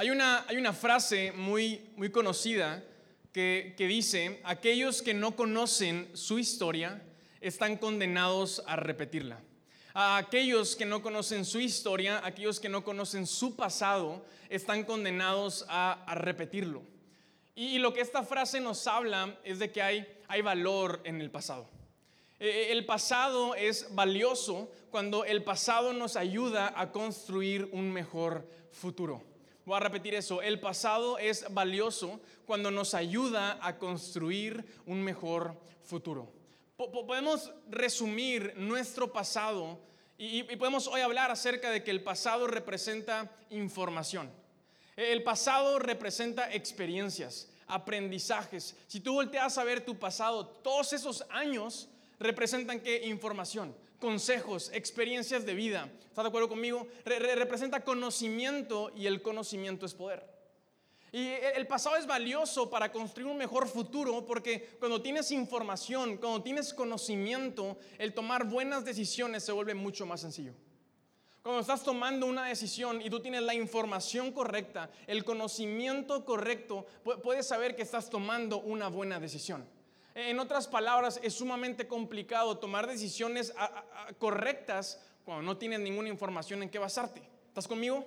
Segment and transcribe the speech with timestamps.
[0.00, 2.82] Hay una, frase muy, muy conocida
[3.34, 7.02] que, dice, aquellos que no conocen su historia
[7.42, 9.40] están condenados a repetirla.
[9.92, 15.66] A aquellos que no conocen su historia, aquellos que no conocen su pasado, están condenados
[15.68, 16.82] a, a repetirlo.
[17.54, 21.20] Y, y lo que esta frase nos habla es de que hay, hay valor en
[21.20, 21.68] el pasado.
[22.38, 29.28] Eh, El pasado es valioso cuando el pasado nos ayuda a construir un mejor futuro.
[29.66, 30.42] Voy a repetir eso.
[30.42, 36.32] El pasado es valioso cuando nos ayuda a construir un mejor futuro.
[36.76, 39.78] Po- po- Podemos resumir nuestro pasado
[40.18, 44.30] y, podemos hoy hablar acerca de que el pasado representa información.
[44.96, 48.76] El pasado representa experiencias, aprendizajes.
[48.86, 55.46] Si tú volteas a ver tu pasado, todos esos años representan qué información, consejos, experiencias
[55.46, 55.90] de vida.
[56.08, 56.88] ¿Estás de acuerdo conmigo?
[57.04, 60.24] Re- re- representa conocimiento y el conocimiento es poder.
[61.12, 61.26] Y
[61.56, 66.72] el pasado es valioso para construir un mejor futuro porque cuando tienes información, cuando tienes
[66.72, 70.54] conocimiento, el tomar buenas decisiones se vuelve mucho más sencillo.
[71.42, 77.20] Cuando estás tomando una decisión y tú tienes la información correcta, el conocimiento correcto, pu-
[77.22, 79.66] puedes saber que estás tomando una buena decisión.
[80.14, 86.08] En otras palabras, es sumamente complicado tomar decisiones a- a- correctas cuando no tienes ninguna
[86.08, 87.22] información en qué basarte.
[87.48, 88.04] ¿Estás conmigo?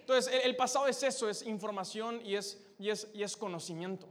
[0.00, 4.08] Entonces, el, el pasado es eso, es información y es, y es, y es conocimiento.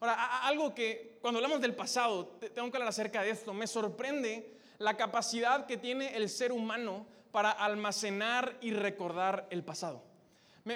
[0.00, 3.66] Ahora, algo que cuando hablamos del pasado, te- tengo que hablar acerca de esto, me
[3.66, 10.02] sorprende la capacidad que tiene el ser humano para almacenar y recordar el pasado.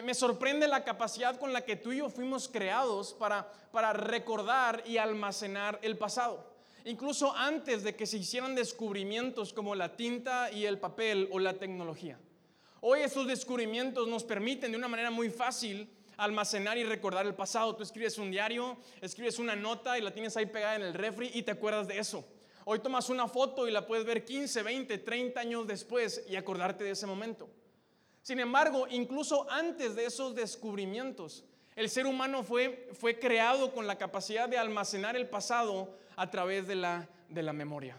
[0.03, 4.83] Me, sorprende la capacidad con la que tú y yo fuimos creados para, para recordar
[4.87, 6.53] y almacenar el pasado.
[6.85, 11.55] Incluso antes de que se hicieran descubrimientos como la tinta y el papel o la
[11.55, 12.19] tecnología.
[12.81, 17.77] Hoy esos descubrimientos nos permiten de una manera muy fácil almacenar y recordar el pasado.
[17.77, 21.31] Tú escribes un diario, escribes una nota y la tienes ahí pegada en el refri
[21.35, 22.27] y te acuerdas de eso.
[22.65, 26.83] Hoy tomas una foto y la puedes ver 15, 20, 30 años después y acordarte
[26.83, 27.49] de ese momento.
[28.25, 31.45] Sin embargo, incluso antes de esos descubrimientos,
[31.77, 36.67] el ser humano fue, fue creado con la capacidad de almacenar el pasado a través
[36.67, 37.99] de la, de la memoria.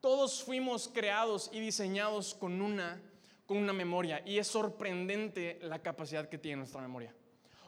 [0.00, 3.02] Todos fuimos creados y diseñados con una,
[3.44, 7.14] con una memoria y es sorprendente la capacidad que tiene nuestra memoria.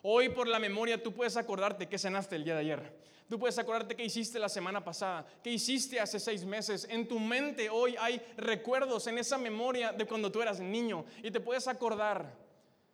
[0.01, 2.97] Hoy por la memoria tú puedes acordarte qué cenaste el día de ayer.
[3.31, 6.85] Tú puedes acordarte qué hiciste la semana pasada, qué hiciste hace seis meses.
[6.91, 11.31] En tu mente hoy hay recuerdos en esa memoria de cuando tú eras niño y
[11.31, 12.35] te puedes acordar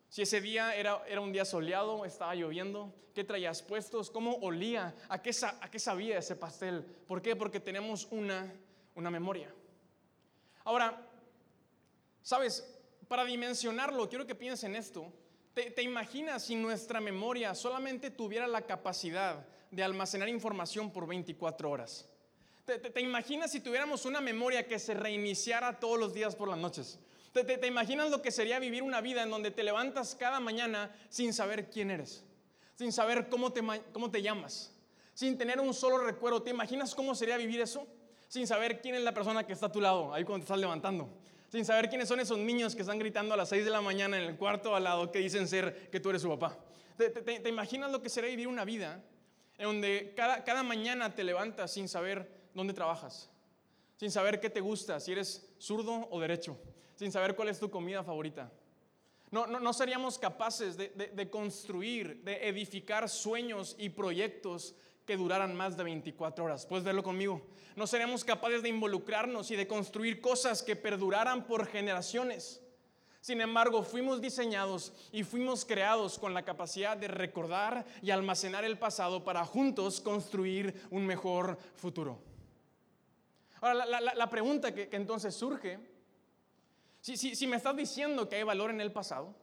[0.09, 4.93] si ese día era, era un día soleado, estaba lloviendo, qué traías puestos, cómo olía,
[5.09, 6.85] a qué, a qué sabía ese pastel.
[7.07, 7.35] ¿Por qué?
[7.35, 8.53] Porque tenemos una,
[8.93, 9.51] una memoria.
[10.65, 11.01] Ahora,
[12.21, 12.77] sabes,
[13.07, 15.11] para dimensionarlo, quiero que pienses en esto.
[15.55, 21.69] ¿Te, te imaginas si nuestra memoria solamente tuviera la capacidad de almacenar información por 24
[21.69, 22.07] horas?
[22.65, 26.99] ¿Te, imaginas si tuviéramos una memoria que se reiniciara todos los días por las noches?
[27.31, 31.33] ¿Te, imaginas lo que sería vivir una vida en donde te levantas cada mañana sin
[31.33, 32.25] saber quién eres?
[32.75, 33.61] Sin saber cómo te,
[33.93, 34.73] cómo te llamas?
[35.13, 36.43] Sin tener un solo recuerdo.
[36.43, 37.87] ¿Te imaginas cómo sería vivir eso?
[38.27, 40.59] Sin saber quién es la persona que está a tu lado, ahí cuando te estás
[40.59, 41.07] levantando.
[41.49, 44.17] Sin saber quiénes son esos niños que están gritando a las 6 de la mañana
[44.17, 46.57] en el cuarto al lado que dicen ser que tú eres su papá.
[46.97, 49.01] ¿Te, te- te- te imaginas lo que sería vivir una vida
[49.57, 53.29] en donde cada, cada mañana te levantas sin saber dónde trabajas?
[53.97, 56.57] Sin saber qué te gusta, si eres zurdo o derecho,
[56.95, 58.51] sin saber cuál es tu comida favorita.
[59.31, 64.75] No, no, no seríamos capaces de, de- de construir, de edificar sueños y proyectos
[65.05, 66.65] que duraran más de 24 horas.
[66.65, 67.41] ¿Puedes verlo conmigo?
[67.75, 72.61] No seríamos capaces de involucrarnos y de construir cosas que perduraran por generaciones.
[73.21, 78.77] Sin embargo, fuimos diseñados y fuimos creados con la capacidad de recordar y almacenar el
[78.77, 82.19] pasado para juntos construir un mejor futuro.
[83.59, 85.79] Ahora, la, pregunta que, entonces surge,
[87.01, 89.33] si, me estás diciendo que hay valor en el pasado,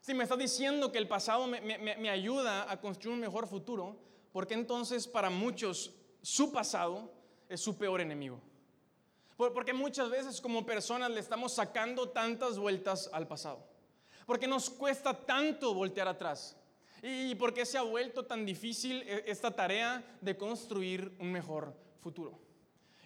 [0.00, 3.96] si me estás diciendo que el pasado me- me ayuda a construir un mejor futuro,
[4.32, 7.10] ¿por qué entonces para muchos su pasado
[7.48, 8.40] es su peor enemigo?
[9.36, 13.66] Por- Porque muchas veces como personas le estamos sacando tantas vueltas al pasado.
[14.26, 16.56] Porque nos cuesta tanto voltear atrás.
[17.02, 21.74] Y por qué se ha vuelto tan difícil eh, esta tarea de construir un mejor
[22.00, 22.38] futuro.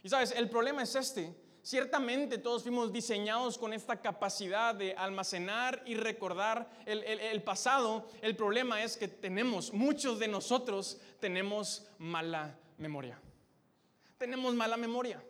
[0.03, 1.35] Y sabes, el problema es este.
[1.63, 8.07] Ciertamente todos fuimos diseñados con esta capacidad de almacenar y recordar el, el- el pasado.
[8.23, 13.21] El problema es que tenemos, muchos de nosotros tenemos mala memoria.
[14.17, 15.23] Tenemos mala memoria.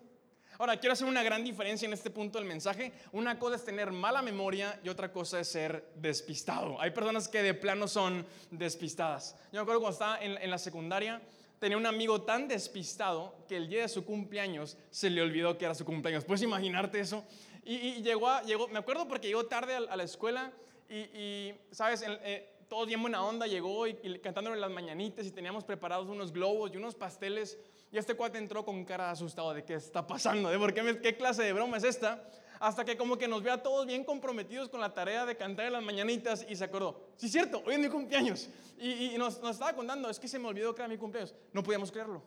[0.61, 2.93] Ahora, quiero hacer una gran diferencia en este punto del mensaje.
[3.13, 6.79] Una cosa es tener mala memoria y otra cosa es ser despistado.
[6.79, 9.35] Hay personas que de plano son despistadas.
[9.51, 11.23] Yo me acuerdo cuando estaba en, la secundaria,
[11.59, 15.65] tenía un amigo tan despistado que el día de su cumpleaños se le olvidó que
[15.65, 16.27] era su cumpleaños.
[16.27, 17.25] ¿Puedes imaginarte eso?
[17.65, 20.53] Y, llegó, a, llegó, me acuerdo porque llegó tarde a, la escuela
[20.91, 22.05] y, ¿sabes?
[22.07, 26.33] Eh, todo bien buena onda, llegó y, y cantándole las mañanitas y teníamos preparados unos
[26.33, 27.59] globos y unos pasteles
[27.91, 31.17] y este cuate entró con cara asustado de qué está pasando, de por qué, qué
[31.17, 32.25] clase de broma es esta.
[32.61, 35.73] Hasta que como que nos ve a todos bien comprometidos con la tarea de cantar
[35.73, 37.09] las mañanitas y se acordó.
[37.17, 38.49] Sí, es cierto, hoy es mi cumpleaños.
[38.79, 41.35] Y, nos, nos, estaba contando, es que se me olvidó que era mi cumpleaños.
[41.53, 42.23] No podíamos creerlo.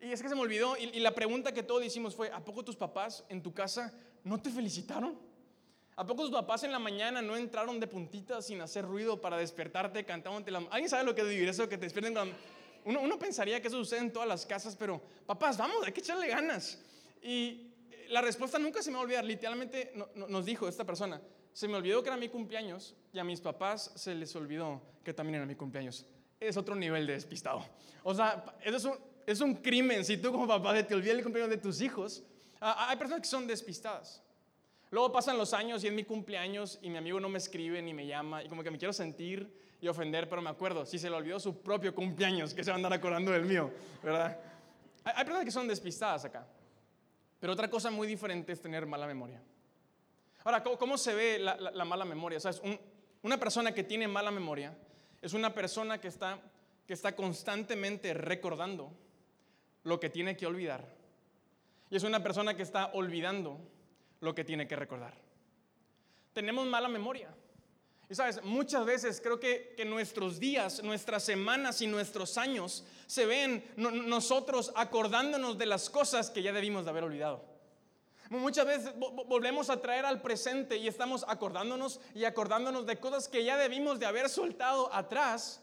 [0.00, 0.76] Y es que se me olvidó.
[0.76, 3.92] Y, y la pregunta que todos hicimos fue, ¿a poco tus papás en tu casa
[4.22, 5.18] no te felicitaron?
[5.94, 9.36] ¿A poco tus papás en la mañana no entraron de puntitas sin hacer ruido para
[9.36, 10.58] despertarte cantándote la...
[10.70, 11.68] ¿Alguien sabe lo que es vivir eso?
[11.68, 12.32] Que te despierten con
[12.84, 16.26] uno, pensaría que eso sucede en todas las casas, pero papás, vamos, hay que echarle
[16.28, 16.80] ganas.
[17.22, 17.68] Y
[18.08, 19.24] la respuesta nunca se me va a olvidar.
[19.24, 21.20] Literalmente nos dijo esta persona,
[21.52, 25.14] se me olvidó que era mi cumpleaños y a mis papás se les olvidó que
[25.14, 26.06] también era mi cumpleaños.
[26.40, 27.64] Es otro nivel de despistado.
[28.02, 31.22] O sea, eso es un, es un crimen si tú como papá te olvidas el
[31.22, 32.24] cumpleaños de tus hijos.
[32.60, 34.22] Ah, hay personas que son despistadas.
[34.92, 37.94] Luego pasan los años y es mi cumpleaños y mi amigo no me escribe ni
[37.94, 39.50] me llama y como que me quiero sentir
[39.80, 42.74] y ofender, pero me acuerdo, si se le olvidó su propio cumpleaños, que se va
[42.74, 43.70] a andar acordando del mío,
[44.02, 44.38] ¿verdad?
[45.02, 46.46] Hay, personas que son despistadas acá,
[47.40, 49.42] pero otra cosa muy diferente es tener mala memoria.
[50.44, 52.38] Ahora, ¿cómo, se ve la, mala memoria?
[52.38, 52.60] ¿Sabes?
[53.22, 54.76] una persona que tiene mala memoria
[55.22, 56.38] es una persona que está,
[56.86, 58.92] que está constantemente recordando
[59.84, 60.84] lo que tiene que olvidar.
[61.88, 63.58] Y es una persona que está olvidando
[64.22, 65.12] lo que tiene que recordar.
[66.32, 67.28] Tenemos mala memoria.
[68.08, 73.26] Y sabes, muchas veces creo que, que nuestros días, nuestras semanas y nuestros años se
[73.26, 77.44] ven nosotros acordándonos de las cosas que ya debimos de haber olvidado.
[78.30, 83.44] Muchas veces volvemos a traer al presente y estamos acordándonos y acordándonos de cosas que
[83.44, 85.60] ya debimos de haber soltado atrás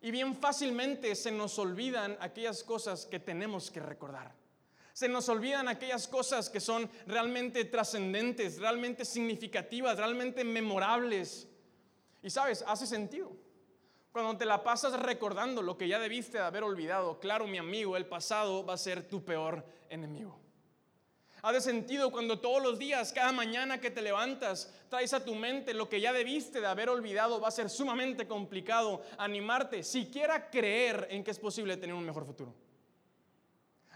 [0.00, 4.41] y bien fácilmente se nos olvidan aquellas cosas que tenemos que recordar.
[4.92, 11.48] Se nos olvidan aquellas cosas que son realmente trascendentes, realmente significativas, realmente memorables.
[12.22, 13.32] Y sabes, hace sentido.
[14.12, 17.96] Cuando te la pasas recordando lo que ya debiste de haber olvidado, claro, mi amigo,
[17.96, 20.38] el pasado va a ser tu peor enemigo.
[21.40, 25.74] Hace sentido cuando todos los días, cada mañana que te levantas, traes a tu mente
[25.74, 31.08] lo que ya debiste de haber olvidado, va a ser sumamente complicado animarte, siquiera creer
[31.10, 32.54] en que es posible tener un mejor futuro.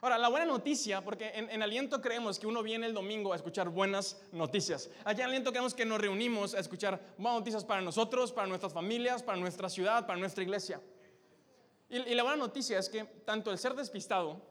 [0.03, 3.71] Ahora, la buena noticia, porque en, Aliento creemos que uno viene el domingo a escuchar
[3.71, 4.91] buenas noticias.
[5.05, 8.75] Aquí en Aliento creemos que nos reunimos a escuchar buenas noticias para nosotros, para nuestras
[8.75, 10.81] familias, para nuestra ciudad, para nuestra iglesia.
[11.89, 14.43] Y, y la buena noticia es que tanto el ser despistado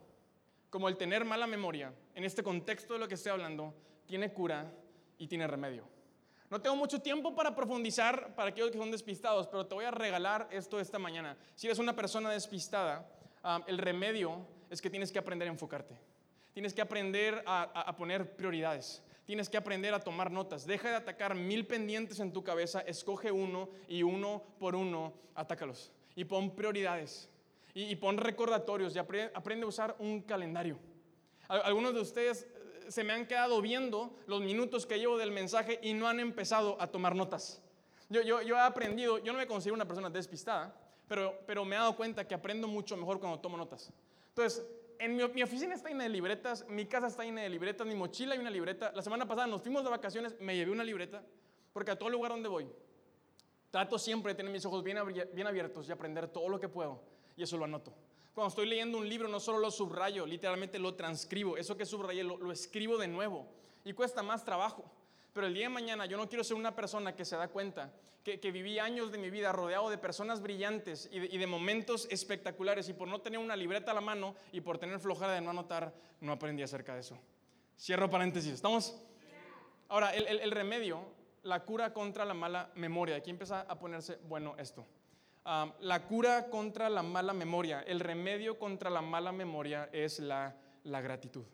[0.68, 3.72] como el tener mala memoria, en este contexto de lo que estoy hablando,
[4.06, 4.72] tiene cura
[5.16, 5.84] y tiene remedio.
[6.50, 9.90] No tengo mucho tiempo para profundizar para aquellos que son despistados, pero te voy a
[9.90, 11.36] regalar esto esta mañana.
[11.54, 13.08] Si eres una persona despistada,
[13.42, 15.96] ah, el remedio es que tienes que aprender a enfocarte.
[16.56, 19.02] Tienes que aprender a, poner prioridades.
[19.26, 20.66] Tienes que aprender a tomar notas.
[20.66, 25.92] Deja de atacar mil pendientes en tu cabeza, escoge uno y uno por uno atácalos.
[26.14, 27.28] Y pon prioridades.
[27.74, 30.78] Y, pon recordatorios y aprende, a usar un calendario.
[31.46, 35.78] Algunos de ustedes eh, se me han quedado viendo los minutos que llevo del mensaje
[35.82, 37.62] y no han empezado a tomar notas.
[38.08, 40.74] Yo, he aprendido, yo no me considero una persona despistada,
[41.06, 43.92] pero, pero me he dado cuenta que aprendo mucho mejor cuando tomo notas.
[44.36, 44.66] Entonces,
[44.98, 48.34] en mi, oficina está llena de libretas, mi casa está llena de libretas, mi mochila
[48.34, 48.92] hay una libreta.
[48.94, 51.24] La semana pasada nos fuimos de vacaciones, me llevé una libreta,
[51.72, 52.68] porque a todo lugar donde voy,
[53.70, 57.00] trato siempre de tener mis ojos bien, abiertos y aprender todo lo que puedo,
[57.34, 57.94] y eso lo anoto.
[58.34, 61.56] Cuando estoy leyendo un libro, no solo lo subrayo, literalmente lo transcribo.
[61.56, 63.48] Eso que subrayé lo escribo de nuevo,
[63.86, 64.84] y cuesta más trabajo.
[65.36, 67.92] Pero el día de mañana yo no quiero ser una persona que se da cuenta
[68.24, 72.94] que, viví años de mi vida rodeado de personas brillantes y de, momentos espectaculares y
[72.94, 75.92] por no tener una libreta a la mano y por tener flojera de no anotar,
[76.22, 77.18] no aprendí acerca de eso.
[77.78, 78.96] Cierro paréntesis, ¿estamos?
[79.90, 81.02] Ahora, el, remedio,
[81.42, 83.16] la cura contra la mala memoria.
[83.16, 84.86] Aquí empieza a ponerse bueno esto.
[85.44, 90.56] Ah, la cura contra la mala memoria, el remedio contra la mala memoria es la,
[90.84, 91.44] la gratitud.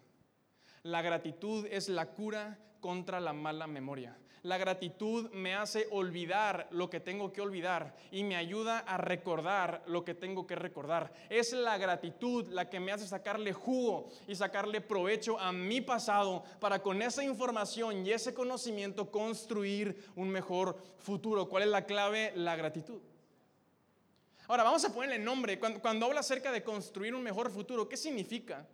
[0.84, 4.18] La gratitud es la cura contra la mala memoria.
[4.42, 9.84] La gratitud me hace olvidar lo que tengo que olvidar y me ayuda a recordar
[9.86, 11.12] lo que tengo que recordar.
[11.30, 16.42] Es la gratitud la que me hace sacarle jugo y sacarle provecho a mi pasado
[16.58, 21.48] para con esa información y ese conocimiento construir un mejor futuro.
[21.48, 22.32] ¿Cuál es la clave?
[22.34, 23.00] La gratitud.
[24.48, 25.60] Ahora vamos a ponerle nombre.
[25.60, 28.66] Cuando, habla acerca de construir un mejor futuro, ¿qué significa?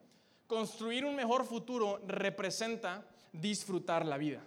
[0.49, 4.41] Construir un mejor futuro representa disfrutar la vida.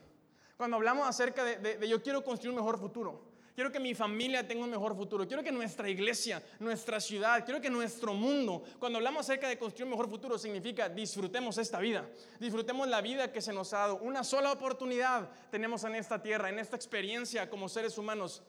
[0.58, 3.22] Cuando hablamos acerca de, yo quiero construir un mejor futuro,
[3.53, 7.62] quiero que mi familia tenga un mejor futuro, quiero que nuestra iglesia, nuestra ciudad, quiero
[7.62, 12.10] que nuestro mundo, cuando hablamos acerca de construir un mejor futuro, significa disfrutemos esta vida,
[12.39, 13.98] disfrutemos la vida que se nos ha dado.
[13.98, 18.41] Una sola oportunidad tenemos en esta tierra, en esta experiencia como seres humanos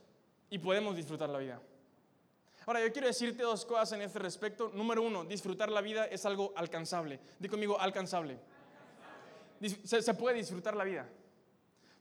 [0.49, 1.61] y podemos disfrutar la vida.
[2.67, 4.71] Ahora, yo quiero decirte dos cosas en este respecto.
[4.75, 7.19] Número uno, disfrutar la vida es algo alcanzable.
[7.39, 8.39] Di conmigo, alcanzable.
[9.85, 11.09] Se, puede disfrutar la vida.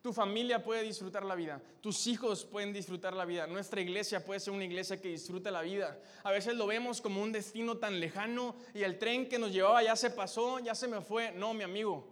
[0.01, 1.61] Tu familia puede disfrutar la vida.
[1.79, 3.45] Tus hijos pueden disfrutar la vida.
[3.45, 5.99] Nuestra iglesia puede ser una iglesia que disfruta la vida.
[6.23, 9.83] A veces lo vemos como un destino tan lejano y el tren que nos llevaba
[9.83, 11.31] ya se pasó, ya se me fue.
[11.33, 12.07] No, mi amigo.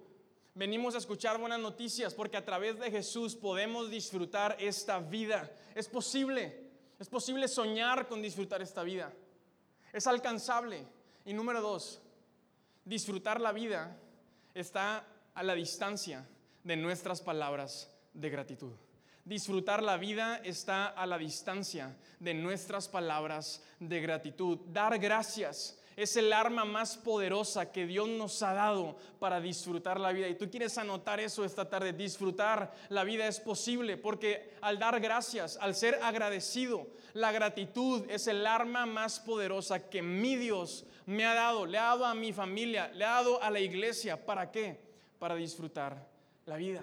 [0.54, 5.52] Venimos a escuchar buenas noticias porque a través de Jesús podemos disfrutar esta vida.
[5.74, 6.69] Es posible.
[7.00, 9.12] Es posible soñar con disfrutar esta vida.
[9.94, 10.86] Es alcanzable.
[11.26, 12.02] Y número dos,
[12.84, 13.98] disfrutar la vida
[14.54, 16.28] está a la distancia
[16.64, 18.74] de nuestras palabras de gratitud.
[19.24, 24.60] Disfrutar la vida está a la distancia de nuestras palabras de gratitud.
[24.68, 30.14] Dar gracias es el arma más poderosa que Dios nos ha dado para disfrutar la
[30.14, 30.30] vida.
[30.30, 35.02] Y tú quieres anotar eso esta tarde, disfrutar la vida es posible, porque al dar
[35.02, 41.26] gracias, al ser agradecido, la gratitud es el arma más poderosa que mi Dios me
[41.26, 44.26] ha dado, le ha dado a mi familia, le ha dado a la iglesia.
[44.26, 44.80] ¿Para qué?
[45.20, 46.08] Para disfrutar
[46.46, 46.82] la vida.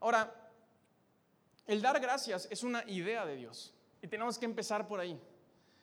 [0.00, 0.32] Ahora,
[1.66, 5.20] el dar gracias es una idea de Dios y tenemos que empezar por ahí.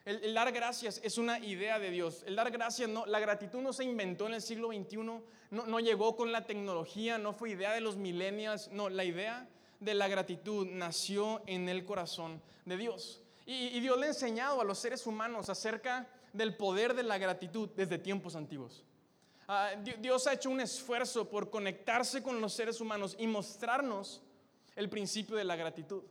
[0.05, 2.23] El, dar gracias es una idea de Dios.
[2.27, 5.79] El dar gracias, no, la gratitud no se inventó en el siglo XXI, no, no
[5.79, 9.47] llegó con la tecnología, no fue idea de los millennials, no, la idea
[9.79, 13.21] de la gratitud nació en el corazón de Dios.
[13.45, 17.69] Y, Dios le ha enseñado a los seres humanos acerca del poder de la gratitud
[17.75, 18.83] desde tiempos antiguos.
[19.47, 24.21] Ah, Dios ha hecho un esfuerzo por conectarse con los seres humanos y mostrarnos
[24.75, 26.03] el principio de la gratitud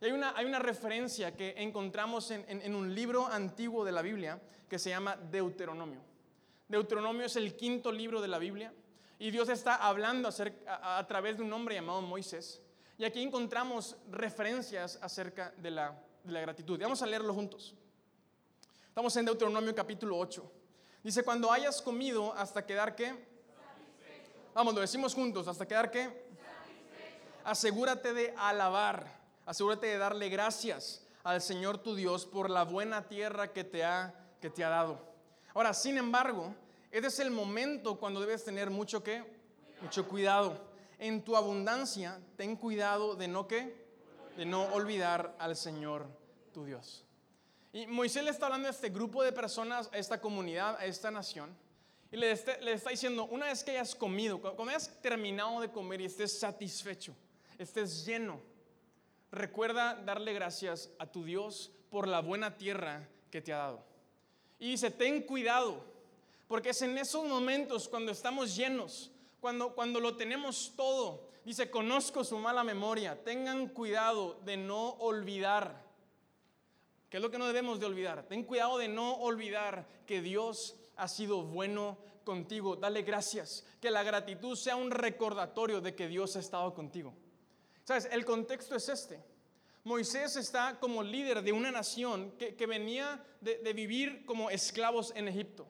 [0.00, 4.78] hay una, hay una referencia que encontramos en, un libro antiguo de la Biblia que
[4.78, 6.00] se llama Deuteronomio.
[6.68, 8.72] Deuteronomio es el quinto libro de la Biblia
[9.18, 12.62] y Dios está hablando a, través de un hombre llamado Moisés.
[12.96, 16.78] Y aquí encontramos referencias acerca de la, de la gratitud.
[16.80, 17.74] Vamos a leerlo juntos.
[18.88, 20.52] Estamos en Deuteronomio capítulo 8.
[21.02, 23.14] Dice, cuando hayas comido hasta quedar qué?
[24.54, 26.28] Vamos, lo decimos juntos, hasta quedar qué?
[27.44, 29.17] Asegúrate de alabar
[29.48, 34.14] Asegúrate de darle gracias al Señor tu Dios por la buena tierra que te ha,
[34.42, 35.00] que te ha dado.
[35.54, 36.54] Ahora, sin embargo,
[36.90, 39.24] este es el momento cuando debes tener mucho que,
[39.80, 40.60] mucho cuidado.
[40.98, 43.74] En tu abundancia, ten cuidado de no que,
[44.36, 46.06] de no olvidar al Señor
[46.52, 47.06] tu Dios.
[47.72, 51.10] Y Moisés le está hablando a este grupo de personas, a esta comunidad, a esta
[51.10, 51.56] nación.
[52.12, 55.72] Y le está, le está diciendo, una vez que hayas comido, cuando hayas terminado de
[55.72, 57.16] comer y estés satisfecho,
[57.56, 58.42] estés lleno,
[59.30, 63.84] recuerda darle gracias a tu Dios por la buena tierra que te ha dado.
[64.58, 65.84] Y dice, ten cuidado,
[66.48, 71.28] porque es en esos momentos cuando estamos llenos, cuando, cuando lo tenemos todo.
[71.44, 75.86] Dice, conozco su mala memoria, tengan cuidado de no olvidar.
[77.08, 78.24] ¿Qué es lo que no debemos de olvidar?
[78.24, 82.76] Ten cuidado de no olvidar que Dios ha sido bueno contigo.
[82.76, 83.64] Dale gracias.
[83.80, 87.14] Que la gratitud sea un recordatorio de que Dios ha estado contigo.
[87.88, 88.06] ¿Sabes?
[88.12, 89.18] El contexto es este.
[89.82, 95.66] Moisés está como líder de una nación que, venía de, vivir como esclavos en Egipto.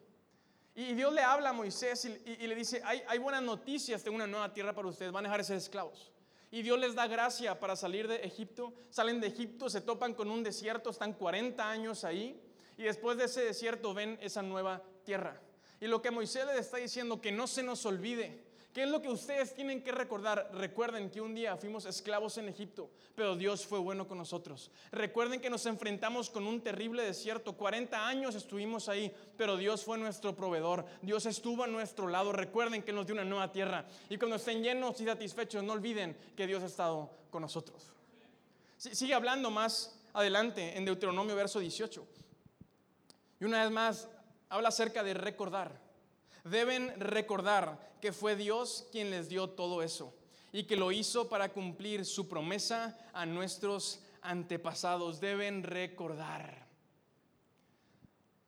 [0.75, 4.26] Y Dios le habla a Moisés y, le dice, hay, hay, buenas noticias de una
[4.26, 6.10] nueva tierra para ustedes, van a dejar de ser esclavos.
[6.50, 8.75] Y Dios les da gracia para salir de Egipto.
[8.90, 12.42] Salen de Egipto, se topan con un desierto, están 40 años ahí.
[12.76, 15.40] Y después de ese desierto ven esa nueva tierra.
[15.80, 19.00] Y lo que Moisés le está diciendo, que no se nos olvide ¿Qué es lo
[19.00, 20.50] que ustedes tienen que recordar?
[20.52, 24.70] Recuerden que un día fuimos esclavos en Egipto, pero Dios fue bueno con nosotros.
[24.92, 27.56] Recuerden que nos enfrentamos con un terrible desierto.
[27.56, 30.84] 40 años estuvimos ahí, pero Dios fue nuestro proveedor.
[31.00, 32.30] Dios estuvo a nuestro lado.
[32.30, 33.87] Recuerden que nos dio una nueva tierra.
[34.10, 37.90] Y cuando estén llenos y satisfechos, no olviden que Dios ha estado con nosotros.
[38.76, 42.06] Sigue hablando más adelante en Deuteronomio verso 18.
[43.40, 44.08] Y una vez más
[44.50, 45.88] habla acerca de recordar
[46.50, 50.14] deben recordar que fue Dios quien les dio todo eso
[50.52, 55.20] y que lo hizo para cumplir su promesa a nuestros antepasados.
[55.20, 56.66] Deben recordar.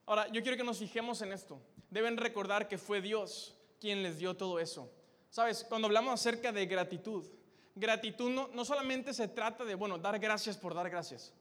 [0.06, 1.60] Ahora, yo quiero que nos fijemos en esto.
[1.90, 4.90] Deben recordar que fue Dios quien les dio todo eso.
[5.30, 7.26] Sabes, cuando hablamos acerca de gratitud,
[7.74, 11.32] gratitud no, solamente se trata de, bueno, dar gracias por dar gracias.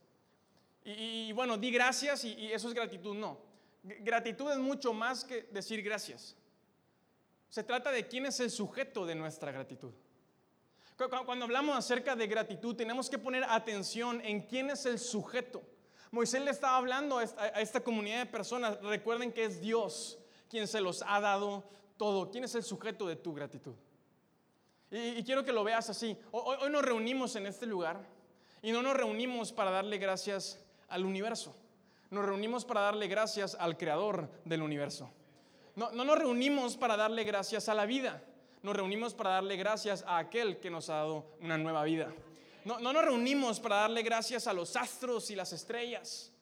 [0.83, 3.37] Y, bueno, di gracias y eso es gratitud, no.
[3.83, 6.35] Gratitud es mucho más que decir gracias.
[7.49, 9.91] Se trata de quién es el sujeto de nuestra gratitud.
[11.25, 15.63] Cuando hablamos acerca de gratitud, tenemos que poner atención en quién es el sujeto.
[16.11, 17.23] Moisés le estaba hablando a
[17.61, 18.79] esta comunidad de personas.
[18.81, 21.63] Recuerden que es Dios quien se los ha dado
[21.97, 22.29] todo.
[22.29, 23.75] ¿Quién es el sujeto de tu gratitud?
[24.91, 26.17] Y, quiero que lo veas así.
[26.31, 28.05] hoy nos reunimos en este lugar
[28.61, 31.55] y no nos reunimos para darle gracias al universo.
[32.09, 35.11] Nos reunimos para darle gracias al creador del universo.
[35.79, 38.21] No, nos reunimos para darle gracias a la vida.
[38.63, 42.13] Nos reunimos para darle gracias a aquel que nos ha dado una nueva vida.
[42.65, 46.33] No, no nos reunimos para darle gracias a los astros y las estrellas.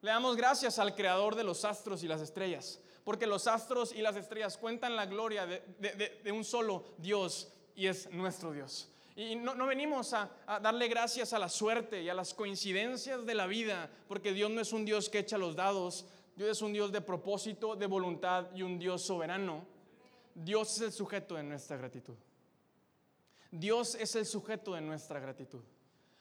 [0.00, 2.80] Le damos gracias al creador de los astros y las estrellas.
[3.04, 8.10] Porque los astros y las estrellas cuentan la gloria de un solo Dios y es
[8.10, 8.90] nuestro Dios.
[9.18, 10.30] Y no, venimos a,
[10.62, 14.60] darle gracias a la suerte y a las coincidencias de la vida, porque Dios no
[14.60, 16.06] es un Dios que echa los dados,
[16.38, 19.66] Dios es un Dios de propósito, de voluntad y un Dios soberano.
[20.36, 22.14] Dios es el sujeto de nuestra gratitud.
[23.50, 25.64] Dios es el sujeto de nuestra gratitud.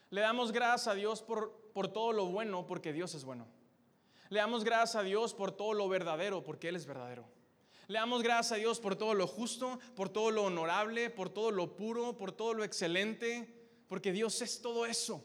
[0.09, 3.45] Le damos gracias a Dios por, por todo lo bueno, porque Dios es bueno.
[4.29, 7.23] Le damos gracias a Dios por todo lo verdadero, porque Él es verdadero.
[7.87, 11.51] Le damos gracias a Dios por todo lo justo, por todo lo honorable, por todo
[11.51, 15.23] lo puro, por todo lo excelente, porque Dios es todo eso.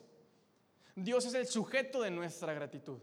[0.95, 2.99] Dios es el sujeto de nuestra gratitud.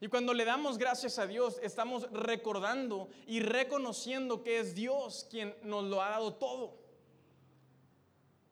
[0.00, 5.56] Y cuando le damos gracias a Dios, estamos recordando y reconociendo que es Dios quien
[5.62, 6.78] nos lo ha dado todo.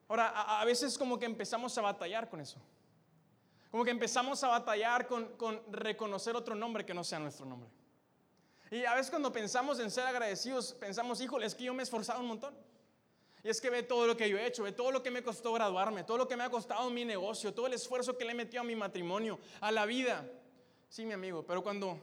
[0.07, 2.59] Ahora, a, veces como que empezamos a batallar con eso.
[3.71, 7.69] Como que empezamos a batallar con, con reconocer otro nombre que no sea nuestro nombre.
[8.71, 11.83] Y a veces cuando pensamos en ser agradecidos, pensamos, híjole, es que yo me he
[11.83, 12.55] esforzado un montón.
[13.43, 15.21] Y es que ve todo lo que yo he hecho, ve todo lo que me
[15.21, 18.31] costó graduarme, todo lo que me ha costado mi negocio, todo el esfuerzo que le
[18.31, 20.27] he metido a mi matrimonio, a la vida.
[20.89, 21.99] Sí, mi amigo, pero cuando,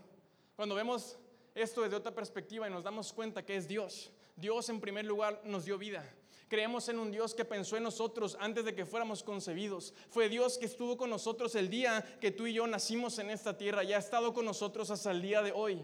[0.56, 1.18] cuando vemos
[1.54, 5.40] esto desde otra perspectiva y nos damos cuenta que es Dios, Dios en primer lugar
[5.44, 6.04] nos dio vida.
[6.52, 9.94] Creemos en un Dios que pensó en nosotros antes de que fuéramos concebidos.
[10.10, 13.56] Fue Dios que estuvo con nosotros el día que tú y yo nacimos en esta
[13.56, 15.82] tierra y ha estado con nosotros hasta el día de hoy.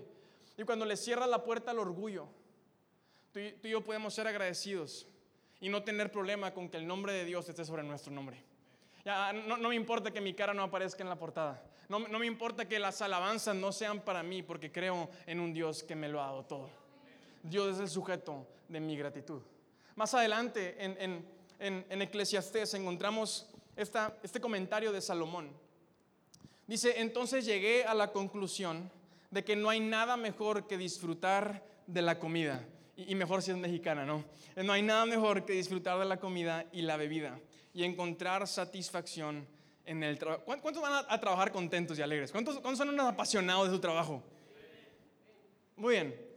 [0.58, 2.28] Y cuando le cierra la puerta al orgullo,
[3.32, 5.06] tú y, yo podemos ser agradecidos
[5.58, 8.44] y no tener problema con que el nombre de Dios esté sobre nuestro nombre.
[9.06, 11.62] Ya, no, me importa que mi cara no aparezca en la portada.
[11.88, 15.82] No, me importa que las alabanzas no sean para mí porque creo en un Dios
[15.82, 16.70] que me lo ha dado todo.
[17.42, 19.40] Dios es el sujeto de mi gratitud.
[19.96, 21.24] Más adelante en,
[21.58, 25.50] en, en, Eclesiastés encontramos esta, este comentario de Salomón.
[26.66, 28.90] Dice, entonces llegué a la conclusión
[29.30, 32.66] de que no hay nada mejor que disfrutar de la comida.
[32.96, 34.24] Y, mejor si es mexicana, ¿no?
[34.56, 37.38] No hay nada mejor que disfrutar de la comida y la bebida
[37.72, 39.46] y encontrar satisfacción
[39.88, 40.44] en el trabajo.
[40.44, 42.30] ¿Cuántos van a, trabajar contentos y alegres?
[42.30, 44.22] ¿Cuántos, ¿Cuántos son apasionados de su trabajo?
[45.76, 46.28] Muy bien.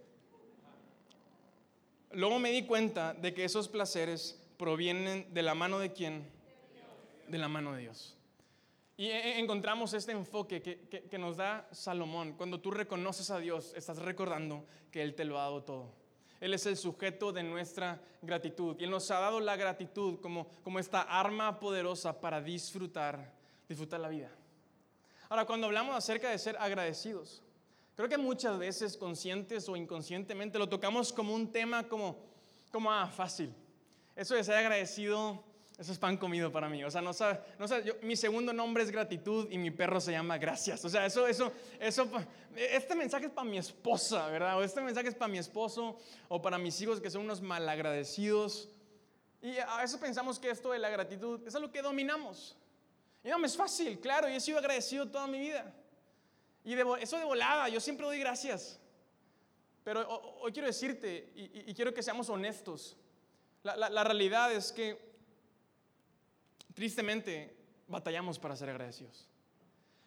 [2.13, 6.29] Luego me di cuenta de que esos placeres provienen de la mano de quién?
[7.27, 8.17] De la mano de Dios.
[8.95, 12.33] Y e, encontramos este enfoque que, nos da Salomón.
[12.33, 15.93] Cuando tú reconoces a Dios, estás recordando que Él te lo ha dado todo.
[16.39, 18.77] Él es el sujeto de nuestra gratitud.
[18.79, 23.40] Y Él nos ha dado la gratitud como, como esta arma poderosa para disfrutar,
[23.71, 24.29] disfrutar la vida.
[25.29, 27.41] Ahora, cuando hablamos acerca de ser agradecidos,
[27.95, 32.17] creo que muchas veces, conscientes o inconscientemente, lo tocamos como un tema como,
[32.71, 33.53] como ah, fácil.
[34.15, 35.43] Eso de ser agradecido
[35.81, 36.83] eso es pan comido para mí.
[36.83, 37.65] O sea, no sabes, no
[38.03, 40.85] mi segundo nombre es gratitud y mi perro se llama gracias.
[40.85, 42.07] O sea, eso, eso, eso,
[42.55, 44.59] este mensaje es para mi esposa, ¿verdad?
[44.59, 45.97] O este mensaje es para mi esposo
[46.29, 48.69] o para mis hijos que son unos malagradecidos.
[49.41, 52.55] Y a veces pensamos que esto de la gratitud es algo que dominamos.
[53.23, 55.73] Y no, es fácil, claro, yo he sido agradecido toda mi vida.
[56.63, 58.79] Y eso de volada, yo siempre doy gracias.
[59.83, 60.07] Pero
[60.41, 62.97] hoy quiero decirte, y, quiero que seamos honestos,
[63.63, 65.11] la realidad es que
[66.73, 67.55] Tristemente,
[67.87, 69.27] batallamos para ser agradecidos.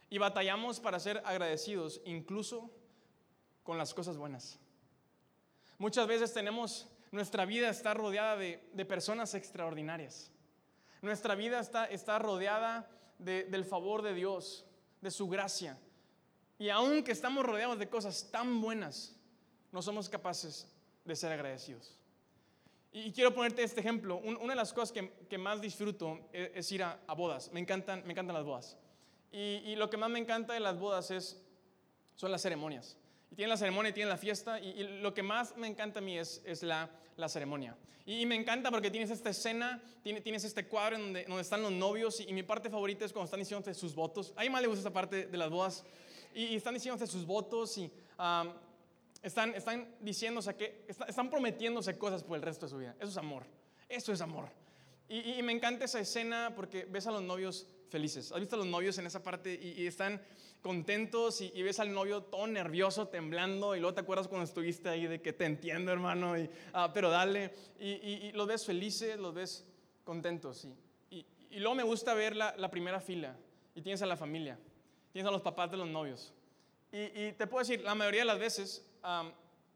[0.09, 2.70] Y batallamos para ser agradecidos incluso
[3.62, 4.59] con las cosas buenas.
[5.79, 10.31] Muchas veces tenemos, nuestra vida está rodeada de, personas extraordinarias.
[11.03, 14.64] Nuestra vida está, está rodeada del favor de Dios,
[15.00, 15.79] de su gracia.
[16.59, 19.16] Y aunque estamos rodeados de cosas tan buenas,
[19.72, 20.68] no somos capaces
[21.05, 21.98] de ser agradecidos.
[22.92, 24.18] Y quiero ponerte este ejemplo.
[24.18, 27.50] una de las cosas que, más disfruto e, es, ir a, bodas.
[27.53, 28.77] Me encantan, me encantan las bodas.
[29.33, 31.42] Y, lo que más me encanta de las bodas es,
[32.14, 32.96] son las ceremonias.
[33.34, 34.60] Y tienen la ceremonia y tienen la fiesta.
[34.60, 37.76] Y, lo que más me encanta a mí es, es la, la ceremonia.
[38.06, 42.20] Y, me encanta porque tienes esta escena, tienes, este cuadro donde, donde están los novios.
[42.20, 44.32] Y, mi parte favorita es cuando están diciendo sus votos.
[44.36, 45.82] A mí más le gusta esta parte de las bodas.
[46.32, 47.90] Y, están diciendo sus votos y
[49.20, 52.94] están, están diciéndose que, están prometiéndose cosas por el resto de su vida.
[53.00, 53.46] Eso es amor.
[53.88, 54.48] Eso es amor.
[55.08, 58.30] Y, me encanta esa escena porque ves a los novios felices.
[58.30, 60.22] ¿Has visto a los novios en esa parte y, están
[60.64, 65.07] contentos y, ves al novio todo nervioso, temblando y luego te acuerdas cuando estuviste ahí
[65.07, 67.53] de que te entiendo hermano, y, ah, pero dale.
[67.79, 69.66] Y, los ves felices, los ves
[70.05, 70.66] contentos.
[71.11, 71.27] Y,
[71.59, 73.37] luego me gusta ver la, primera fila
[73.74, 74.59] y tienes a la familia,
[75.12, 76.33] tienes a los papás de los novios.
[76.90, 78.87] Y, te puedo decir, la mayoría de las veces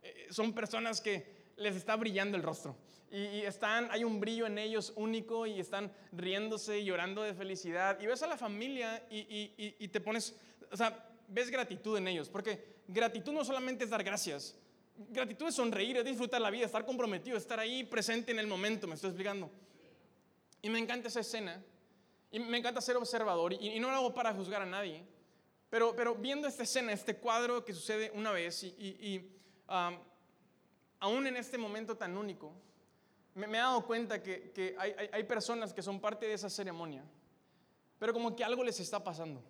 [0.03, 2.75] eh, son personas que les está brillando el rostro.
[3.11, 7.99] Y, están, hay un brillo en ellos único y están riéndose y llorando de felicidad.
[8.01, 10.37] Y ves a la familia y, y, te pones,
[10.71, 12.29] o sea, ves gratitud en ellos.
[12.29, 14.57] Porque gratitud no solamente es dar gracias.
[15.11, 18.89] Gratitud es sonreír, es disfrutar la vida, estar comprometido, estar ahí presente en el momento,
[18.89, 19.51] me estoy explicando.
[20.61, 21.63] Y me encanta esa escena.
[22.31, 23.53] Y me encanta ser observador.
[23.53, 25.05] Y, no lo hago para juzgar a nadie.
[25.71, 29.31] Pero, pero viendo esta escena, este cuadro que sucede una vez y,
[31.01, 32.53] aún en este momento tan único,
[33.35, 37.05] me, he dado cuenta que, hay, personas que son parte de esa ceremonia,
[37.99, 39.43] pero como que algo les está pasando.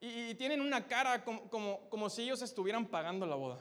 [0.00, 3.58] Y, tienen una cara como, como, si ellos estuvieran pagando la boda.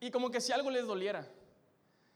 [0.00, 1.26] Y como que si algo les doliera.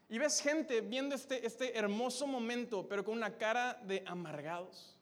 [0.08, 4.94] Y ves gente viendo este, este hermoso momento, pero con una cara de amargados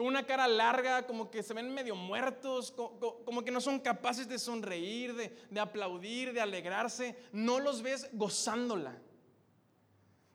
[0.00, 4.26] con una cara larga, como que se ven medio muertos, como que no son capaces
[4.26, 8.96] de sonreír, de, aplaudir, de alegrarse, no los ves gozándola.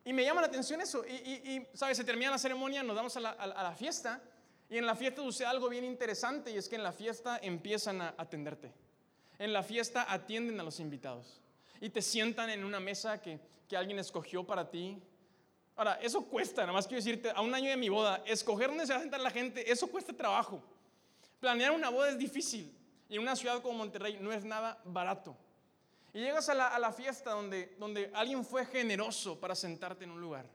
[0.03, 1.03] Y me llama la atención eso.
[1.03, 1.97] Y, ¿sabes?
[1.97, 4.21] Se termina la ceremonia, nos vamos a la, fiesta.
[4.69, 8.01] Y en la fiesta sucede algo bien interesante y es que en la fiesta empiezan
[8.01, 8.71] a atenderte.
[9.37, 11.41] En la fiesta atienden a los invitados.
[11.81, 15.01] Y te sientan en una mesa que, que alguien escogió para ti.
[15.75, 18.87] Ahora, eso cuesta, nada más quiero decirte, a un año de mi boda, escoger dónde
[18.87, 20.63] se va a sentar la gente, eso cuesta trabajo.
[21.39, 22.73] Planear una boda es difícil
[23.09, 25.35] y en una ciudad como Monterrey no es nada barato.
[26.13, 30.45] Y llegas a la, fiesta donde, donde alguien fue generoso para sentarte en un lugar.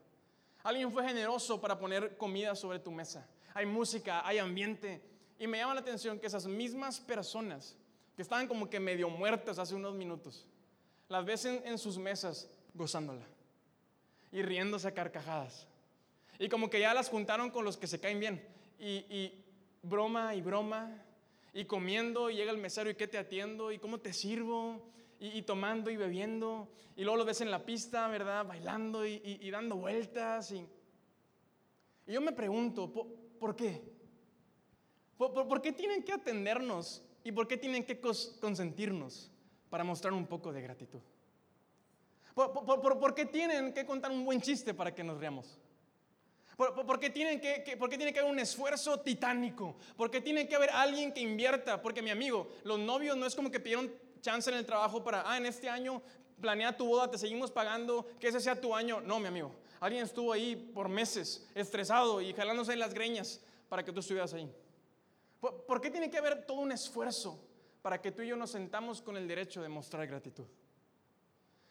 [0.63, 3.29] Alguien fue generoso para poner comida sobre tu mesa.
[3.55, 5.03] Hay música, hay ambiente.
[5.39, 7.77] Y me llama la atención que esas mismas personas
[8.17, 10.47] que estaban como que medio muertas hace unos minutos,
[11.09, 13.25] las ves en sus mesas gozándola
[14.33, 15.67] y riéndose a carcajadas.
[16.39, 18.43] Y como que ya las juntaron con los que se caen bien.
[18.79, 19.33] Y,
[19.83, 21.05] broma y broma.
[21.53, 24.89] Y comiendo y llega el mesero y qué te atiendo y cómo te sirvo.
[25.19, 26.69] Y, tomando y bebiendo.
[26.97, 28.47] Y luego lo ves en la pista, ¿verdad?
[28.47, 30.51] Bailando y, dando vueltas.
[30.53, 30.67] Y,
[32.07, 32.91] yo me pregunto,
[33.41, 33.83] ¿por, qué?
[35.17, 37.03] ¿Por, qué tienen que atendernos?
[37.25, 39.33] ¿Y por qué tienen que consentirnos
[39.69, 41.01] para mostrar un poco de gratitud?
[42.35, 45.59] ¿Por, qué tienen que contar un buen chiste para que nos riamos?
[46.57, 49.77] ¿Por, qué tienen que, ¿Por qué tiene que haber un esfuerzo titánico?
[49.97, 51.81] ¿Por qué tiene que haber alguien que invierta?
[51.81, 55.23] Porque mi amigo, los novios no es como que pidieron chance en el trabajo para,
[55.31, 56.03] ah, en este año
[56.41, 59.01] planea tu boda, te seguimos pagando, que ese sea tu año.
[59.01, 59.55] No, mi amigo.
[59.81, 64.53] Alguien estuvo ahí por meses, estresado y jalándose las greñas para que tú estuvieras ahí.
[65.41, 67.43] ¿Por qué tiene que haber todo un esfuerzo
[67.81, 70.45] para que tú y yo nos sentamos con el derecho de mostrar gratitud?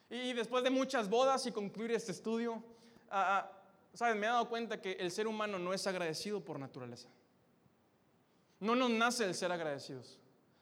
[0.10, 2.64] Y después de muchas bodas y concluir este estudio,
[3.12, 3.62] ah, ah,
[3.94, 4.16] ¿sabes?
[4.16, 7.10] Me he dado cuenta que el ser humano no es agradecido por naturaleza.
[8.60, 10.18] No nos nace el ser agradecidos.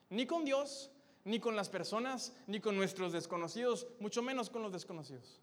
[0.10, 0.92] Ni con Dios,
[1.24, 5.40] ni con las personas, ni con nuestros desconocidos, mucho menos con los desconocidos.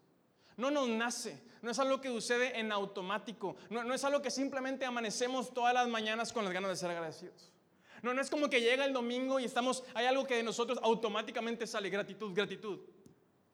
[0.57, 4.85] No nos nace, no es algo que sucede en automático, no, es algo que simplemente
[4.85, 7.51] amanecemos todas las mañanas con las ganas de ser agradecidos.
[8.01, 10.79] No, no es como que llega el domingo y estamos, hay algo que de nosotros
[10.83, 12.79] automáticamente sale, gratitud, gratitud.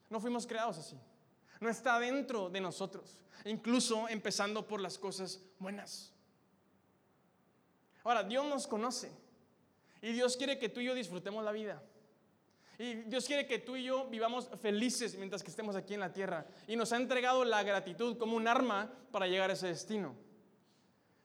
[0.09, 0.97] No fuimos creados así.
[1.61, 3.17] No está dentro de nosotros.
[3.45, 6.11] Incluso empezando por las cosas buenas.
[8.03, 9.11] Ahora, Dios nos conoce.
[10.01, 11.81] Y Dios quiere que tú y yo disfrutemos la vida.
[12.81, 16.11] Y Dios quiere que tú y yo vivamos felices mientras que estemos aquí en la
[16.11, 16.47] tierra.
[16.65, 20.15] Y nos ha entregado la gratitud como un arma para llegar a ese destino.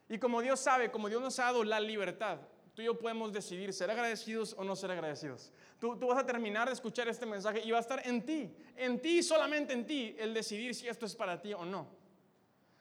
[0.06, 2.40] Y como Dios sabe, como Dios nos ha dado la libertad,
[2.74, 5.50] tú y yo podemos decidir ser agradecidos o no ser agradecidos.
[5.80, 9.00] Tú, vas a terminar de escuchar este mensaje y va a estar en ti, en
[9.00, 11.88] ti, solamente en ti, el decidir si esto es para ti o no.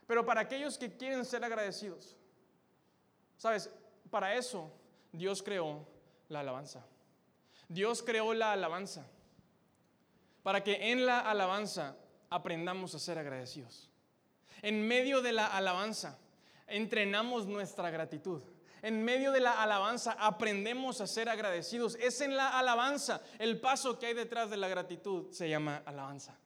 [0.05, 2.17] Pero para aquellos que quieren ser agradecidos,
[3.37, 3.69] sabes,
[4.09, 4.69] para eso
[5.13, 5.87] Dios creó
[6.27, 6.85] la alabanza.
[7.67, 9.05] Dios creó la alabanza
[10.43, 11.95] para que en la alabanza
[12.29, 13.89] aprendamos a ser agradecidos.
[14.61, 16.19] En medio de la alabanza
[16.67, 18.41] entrenamos nuestra gratitud
[18.85, 21.95] en medio de la alabanza aprendemos a ser agradecidos.
[21.99, 23.19] Es en la alabanza.
[23.39, 26.37] El paso que hay detrás de la gratitud se llama alabanza.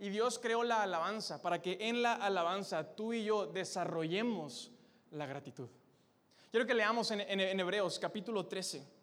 [0.00, 4.72] Y Dios creó la alabanza para que en la alabanza tú y yo desarrollemos
[5.12, 5.68] la gratitud.
[6.50, 7.20] Quiero que leamos en,
[7.60, 8.97] Hebreos capítulo 13.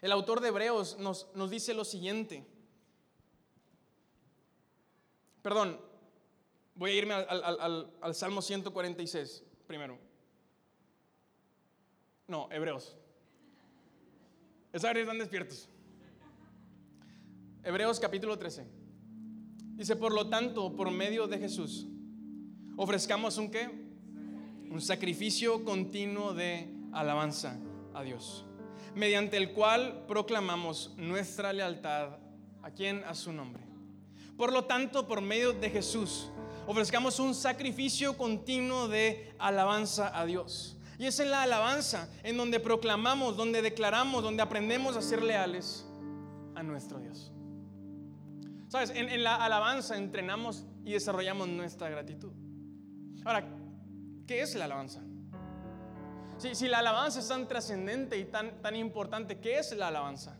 [0.00, 2.46] El autor de Hebreos nos, nos dice lo siguiente.
[5.42, 5.80] Perdón,
[6.74, 9.98] voy a irme al, al Salmo 146 primero.
[12.26, 12.96] No, Hebreos.
[14.72, 15.68] Esa están despiertos.
[17.64, 18.66] Hebreos capítulo 13.
[19.74, 21.86] Dice, por lo tanto, por medio de Jesús,
[22.76, 23.68] ofrezcamos un qué?
[24.70, 27.58] Un sacrificio continuo de alabanza
[27.94, 28.44] a Dios,
[28.94, 32.18] mediante el cual proclamamos nuestra lealtad
[32.62, 33.62] a quien a su nombre.
[34.36, 36.30] Por lo tanto, por medio de Jesús,
[36.66, 40.76] ofrezcamos un sacrificio continuo de alabanza a Dios.
[40.98, 45.86] Y es en la alabanza en donde proclamamos, donde declaramos, donde aprendemos a ser leales
[46.54, 47.32] a nuestro Dios.
[48.68, 52.32] Sabes, en, la alabanza entrenamos y desarrollamos nuestra gratitud.
[53.24, 53.44] Ahora,
[54.26, 55.02] ¿qué es la alabanza?
[56.40, 60.38] Si, la alabanza es tan trascendente y tan, tan importante, ¿qué es la alabanza?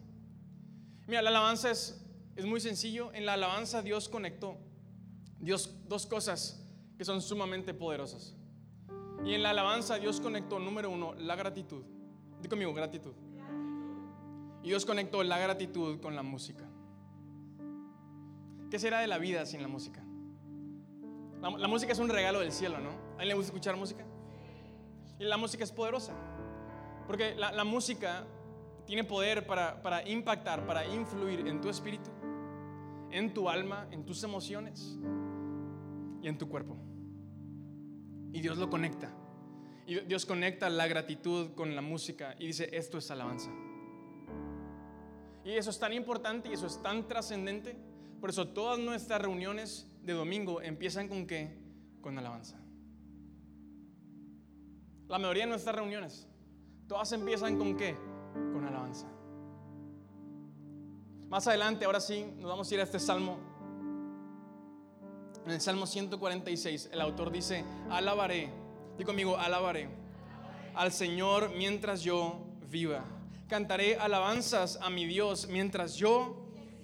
[1.06, 2.02] Mira, la alabanza es,
[2.36, 3.12] es muy sencillo.
[3.12, 4.56] En la alabanza Dios conectó
[5.38, 8.34] Dios, dos cosas que son sumamente poderosas.
[9.26, 11.84] Y en la alabanza Dios conectó, número uno, la gratitud.
[12.40, 13.12] Dí conmigo, gratitud.
[14.62, 16.64] Y Dios conectó la gratitud con la música.
[18.70, 20.02] ¿Qué será de la vida sin la música?
[21.42, 22.90] La, música es un regalo del cielo, ¿no?
[22.90, 24.06] ¿A alguien le gusta escuchar música?
[25.20, 26.14] Y la música es poderosa.
[27.06, 28.24] Porque la, música
[28.86, 32.10] tiene poder para, para impactar, para influir en tu espíritu,
[33.10, 34.98] en tu alma, en tus emociones
[36.22, 36.76] y en tu cuerpo.
[38.32, 39.12] Y Dios lo conecta.
[39.86, 43.50] Y Dios conecta la gratitud con la música y dice, esto es alabanza.
[45.44, 47.76] Y eso es tan importante y eso es tan trascendente.
[48.20, 51.58] Por eso todas nuestras reuniones de domingo empiezan con qué?
[52.00, 52.59] Con alabanza.
[55.10, 56.26] La mayoría de nuestras reuniones,
[56.88, 57.94] todas empiezan con qué?
[58.32, 59.06] Con alabanza.
[61.28, 63.50] Más adelante, ahora sí, nos vamos a ir a este salmo
[65.46, 68.50] en el Salmo 146, el autor dice, alabaré,
[68.98, 69.88] di conmigo, alabaré
[70.74, 73.04] al Señor mientras yo viva.
[73.48, 76.36] Cantaré alabanzas a mi Dios mientras yo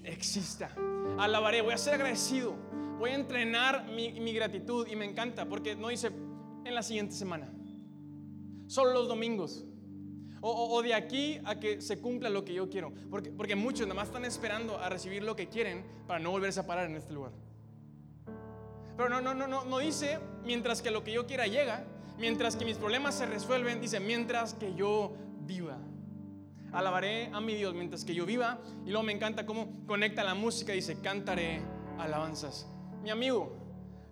[0.05, 0.71] exista.
[1.19, 2.55] Alabaré, voy a ser agradecido,
[2.99, 6.11] voy a entrenar mi, gratitud y me encanta porque no dice
[6.65, 7.53] en la siguiente semana,
[8.67, 9.65] solo los domingos.
[10.49, 12.93] O, de aquí a que se cumpla lo que yo quiero.
[13.11, 16.61] Porque, porque muchos nada más están esperando a recibir lo que quieren para no volverse
[16.61, 17.33] a parar en este lugar.
[18.97, 21.85] Pero no, no, no, no, no dice mientras que lo que yo quiera llega,
[22.19, 25.79] mientras que mis problemas se resuelven, dice mientras que yo viva.
[26.73, 28.59] Alabaré a mi Dios mientras que yo viva.
[28.85, 31.61] Y luego me encanta cómo conecta la música, dice cantaré
[31.99, 32.67] alabanzas.
[33.03, 33.57] Mi amigo,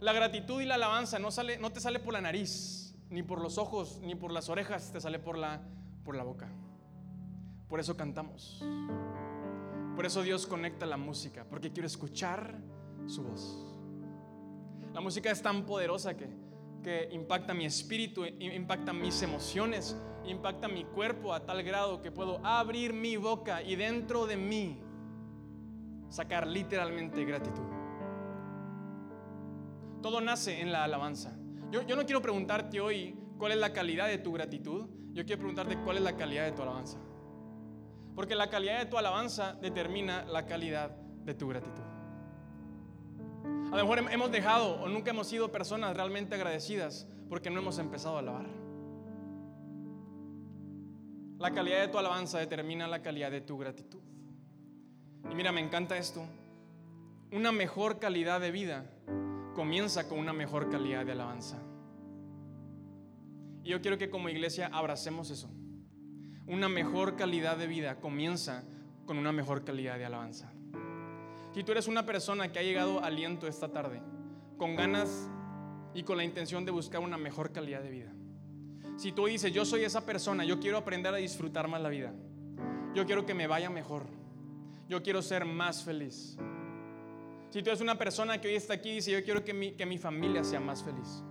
[0.00, 2.83] la gratitud y la alabanza no, sale, no te sale por la nariz,
[3.14, 5.62] ni por los ojos, ni por las orejas, te sale por la,
[6.04, 6.48] por la boca.
[7.68, 8.60] Por eso cantamos.
[9.94, 12.58] Por eso Dios conecta la música, porque quiero escuchar
[13.06, 13.64] su voz.
[14.92, 16.28] La música es tan poderosa que,
[16.82, 22.44] que impacta mi espíritu, impacta mis emociones, impacta mi cuerpo a tal grado que puedo
[22.44, 24.82] abrir mi boca y dentro de mí
[26.08, 27.62] sacar literalmente gratitud.
[30.02, 31.38] Todo nace en la alabanza.
[31.82, 35.76] Yo, no quiero preguntarte hoy cuál es la calidad de tu gratitud, yo quiero preguntarte
[35.78, 37.00] cuál es la calidad de tu alabanza.
[38.14, 41.82] Porque la calidad de tu alabanza determina la calidad de tu gratitud.
[43.72, 47.80] A lo mejor hemos dejado o nunca hemos sido personas realmente agradecidas porque no hemos
[47.80, 48.46] empezado a alabar.
[51.40, 54.00] La calidad de tu alabanza determina la calidad de tu gratitud.
[55.28, 56.24] Y mira, me encanta esto.
[57.32, 58.93] Una mejor calidad de vida
[59.54, 61.58] comienza con una mejor calidad de alabanza.
[63.62, 65.50] Y yo quiero que como iglesia abracemos eso.
[66.46, 68.64] Una mejor calidad de vida comienza
[69.06, 70.52] con una mejor calidad de alabanza.
[71.54, 74.02] Si tú eres una persona que ha llegado aliento esta tarde,
[74.58, 75.30] con ganas
[75.94, 78.12] y con la intención de buscar una mejor calidad de vida.
[78.96, 82.12] Si tú dices, yo soy esa persona, yo quiero aprender a disfrutar más la vida.
[82.94, 84.06] Yo quiero que me vaya mejor.
[84.88, 86.36] Yo quiero ser más feliz.
[87.54, 89.70] Si tú eres una persona que hoy está aquí y dice, yo quiero que mi,
[89.70, 91.22] que mi familia sea más feliz.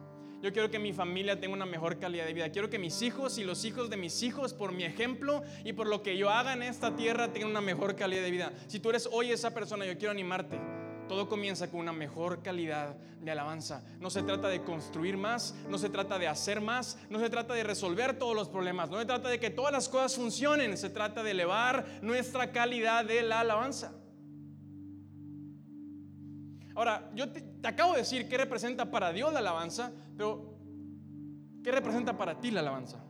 [0.42, 2.50] Yo quiero que mi familia tenga una mejor calidad de vida.
[2.50, 5.86] Quiero que mis hijos y los hijos de mis hijos, por mi ejemplo y por
[5.86, 8.54] lo que yo haga en esta tierra, tengan una mejor calidad de vida.
[8.68, 10.62] Si tú eres hoy esa persona, yo quiero animarte.
[11.10, 13.84] Todo comienza con una mejor calidad de alabanza.
[14.00, 17.54] No se trata de construir más, no se trata de hacer más, no se trata
[17.54, 20.90] de resolver todos los problemas, no se trata de que todas las cosas funcionen, se
[20.90, 23.92] trata de elevar nuestra calidad de la alabanza.
[26.76, 30.56] Ahora, yo te, acabo de decir qué representa para Dios la alabanza, pero
[31.64, 33.04] ¿qué representa para ti la alabanza?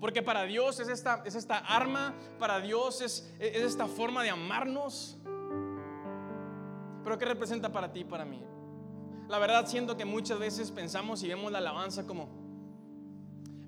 [0.00, 4.30] Porque para Dios es esta, es esta arma, para Dios es, es esta forma de
[4.30, 5.18] amarnos.
[7.04, 8.42] Pero ¿qué representa para ti y para mí?
[9.28, 12.28] La verdad siento que muchas veces pensamos y vemos la alabanza como,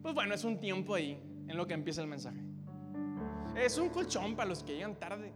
[0.03, 2.41] pues bueno, es un tiempo ahí en lo que empieza el mensaje.
[3.57, 5.33] Es un colchón para los que llegan tarde.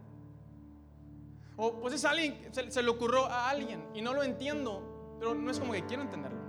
[1.57, 5.35] O pues es alguien, se, se le ocurrió a alguien y no lo entiendo, pero
[5.35, 6.39] no es como que quiero entenderlo.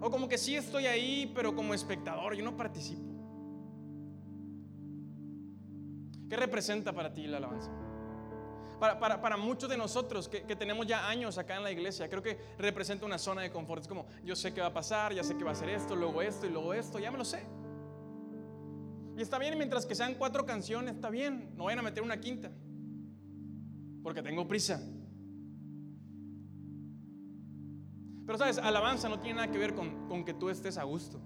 [0.00, 3.14] O como que sí estoy ahí, pero como espectador, yo no participo.
[6.28, 7.70] ¿Qué representa para ti la alabanza?
[8.80, 13.06] Para, muchos de nosotros que, tenemos ya años acá en la iglesia, creo que representa
[13.06, 13.82] una zona de confort.
[13.82, 15.96] Es como, yo sé qué va a pasar, ya sé que va a ser esto,
[15.96, 17.46] luego esto y luego esto, ya me lo sé.
[19.16, 22.18] Y está bien, mientras que sean cuatro canciones, está bien, no vayan a meter una
[22.18, 22.50] quinta,
[24.04, 24.80] porque tengo prisa.
[28.26, 31.20] Pero sabes, alabanza no tiene nada que ver con, que tú estés a gusto.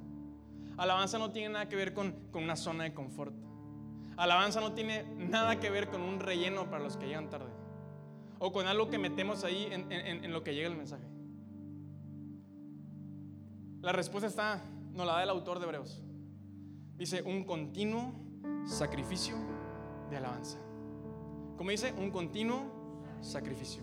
[0.76, 3.34] Alabanza no tiene nada que ver con, con una zona de confort.
[4.16, 7.50] Alabanza no tiene nada que ver con un relleno para los que llegan tarde.
[8.38, 11.04] O con algo que metemos ahí en, lo que llega el mensaje.
[13.80, 14.62] La respuesta está,
[14.92, 16.00] no la da el autor de Hebreos.
[16.96, 18.14] Dice, un continuo
[18.66, 19.34] sacrificio
[20.10, 20.58] de alabanza.
[21.58, 22.62] Como dice, un continuo
[23.20, 23.82] sacrificio.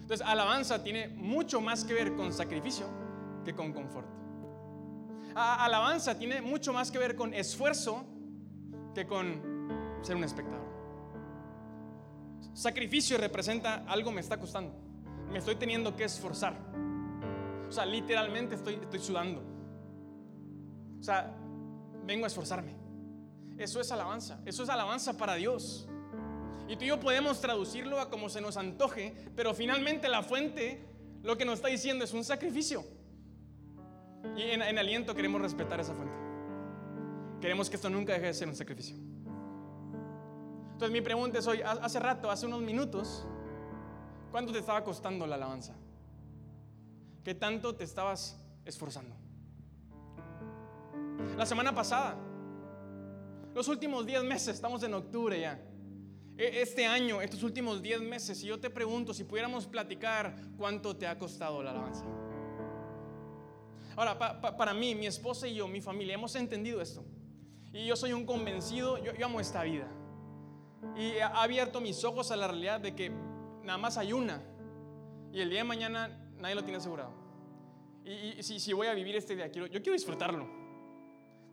[0.00, 2.86] Entonces, alabanza tiene mucho más que ver con sacrificio
[3.44, 4.08] que con confort.
[5.34, 8.04] Alabanza tiene mucho más que ver con esfuerzo
[8.94, 10.66] que con ser un espectador.
[12.54, 14.74] Sacrificio representa algo me está costando.
[15.30, 16.56] Me estoy teniendo que esforzar.
[17.68, 19.42] O sea, literalmente estoy, estoy sudando.
[20.98, 21.36] O sea,
[22.04, 22.74] vengo a esforzarme.
[23.58, 24.40] Eso es alabanza.
[24.46, 25.88] Eso es alabanza para Dios.
[26.68, 30.84] Y tú y yo podemos traducirlo a como se nos antoje, pero finalmente la fuente
[31.22, 32.84] lo que nos está diciendo es un sacrificio.
[34.36, 36.14] Y en, en aliento queremos respetar esa fuente.
[37.40, 38.96] Queremos que esto nunca deje de ser un sacrificio.
[40.78, 43.26] Entonces mi pregunta es hoy, hace rato, hace unos minutos,
[44.30, 45.74] ¿cuánto te estaba costando la alabanza?
[47.24, 49.16] ¿Qué tanto te estabas esforzando?
[51.36, 52.16] La semana pasada,
[53.54, 55.60] los últimos 10 meses, estamos en octubre ya.
[56.38, 60.96] E, este año, estos últimos 10 meses, si yo te pregunto si pudiéramos platicar cuánto
[60.96, 62.04] te ha costado la alabanza.
[63.96, 64.16] Ahora,
[64.56, 67.04] para mí, mi esposa y yo, mi familia, hemos entendido esto.
[67.72, 69.88] Y yo soy un convencido, yo, amo esta vida.
[70.96, 73.10] Y ha abierto mis ojos a la realidad de que
[73.64, 74.40] nada más hay una.
[75.32, 77.12] Y el día de mañana nadie lo tiene asegurado.
[78.04, 80.48] Y, si, si, voy a vivir este día, quiero, yo quiero disfrutarlo.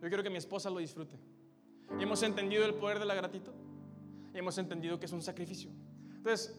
[0.00, 1.18] Yo quiero que mi esposa lo disfrute.
[1.98, 3.65] Y hemos entendido el poder de la gratitud.
[4.36, 5.70] Hemos entendido que es un sacrificio.
[6.16, 6.54] Entonces,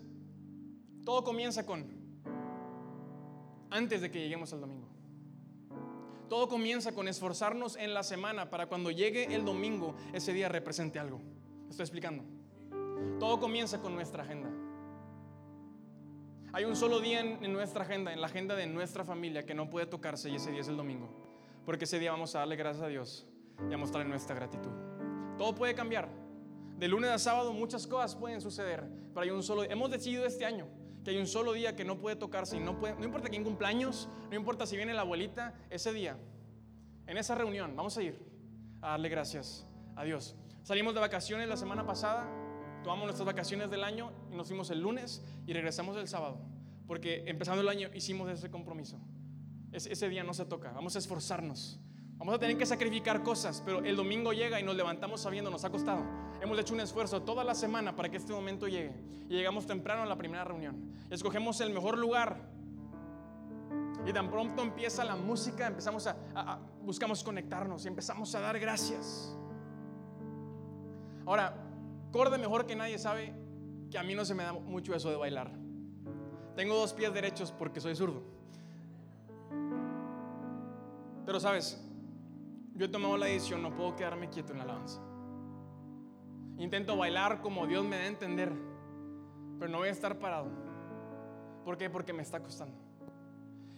[1.06, 1.86] todo comienza con
[3.70, 4.88] antes de que lleguemos al domingo.
[6.28, 11.00] Todo comienza con esforzarnos en la semana para cuando llegue el domingo, ese día represente
[11.00, 11.22] algo.
[11.70, 12.24] Estoy explicando.
[13.20, 14.50] Todo comienza con nuestra agenda.
[16.54, 19.70] Hay un solo día en, nuestra agenda, en la agenda de nuestra familia, que no
[19.70, 21.08] puede tocarse y ese día es el domingo.
[21.66, 23.28] Porque ese día vamos a darle gracias a Dios
[23.70, 24.72] y a mostrar nuestra gratitud.
[25.38, 26.27] Todo puede cambiar.
[26.78, 30.46] De lunes a sábado muchas cosas pueden suceder, pero hay un solo hemos decidido este
[30.46, 30.68] año
[31.04, 33.44] que hay un solo día que no puede tocarse y no puede, no importa quién
[33.44, 36.18] cumpleaños, no importa si viene la abuelita, ese día,
[37.08, 38.20] en esa reunión, vamos a ir
[38.82, 40.36] a darle gracias a Dios.
[40.64, 42.30] Salimos de vacaciones la semana pasada,
[42.84, 46.42] tomamos nuestras vacaciones del año y nos fuimos el lunes y regresamos el sábado,
[46.86, 49.00] porque empezando el año hicimos ese compromiso.
[49.72, 51.80] ese día no se toca, vamos a esforzarnos.
[52.18, 55.64] Vamos a tener que sacrificar cosas, pero el domingo llega y nos levantamos sabiendo, nos
[55.64, 56.04] ha costado.
[56.42, 58.94] Hemos hecho un esfuerzo toda la semana para que este momento llegue.
[59.30, 60.94] Y llegamos temprano a la primera reunión.
[61.10, 62.50] Escogemos el mejor lugar.
[64.06, 69.36] Y tan pronto empieza la música, empezamos a, buscamos conectarnos y empezamos a dar gracias.
[71.26, 71.68] Ahora,
[72.12, 73.34] Corde mejor que nadie sabe
[73.92, 75.52] que a mí no se me da mucho eso de bailar.
[76.56, 78.24] Tengo dos pies derechos porque soy zurdo.
[81.26, 81.80] Pero sabes,
[82.78, 85.02] yo he tomado la decisión, no puedo quedarme quieto en la alabanza.
[86.60, 88.54] Intento bailar como Dios me da a entender,
[89.58, 90.48] pero no voy a estar parado.
[91.66, 91.90] ¿Por qué?
[91.90, 92.78] Porque me está costando.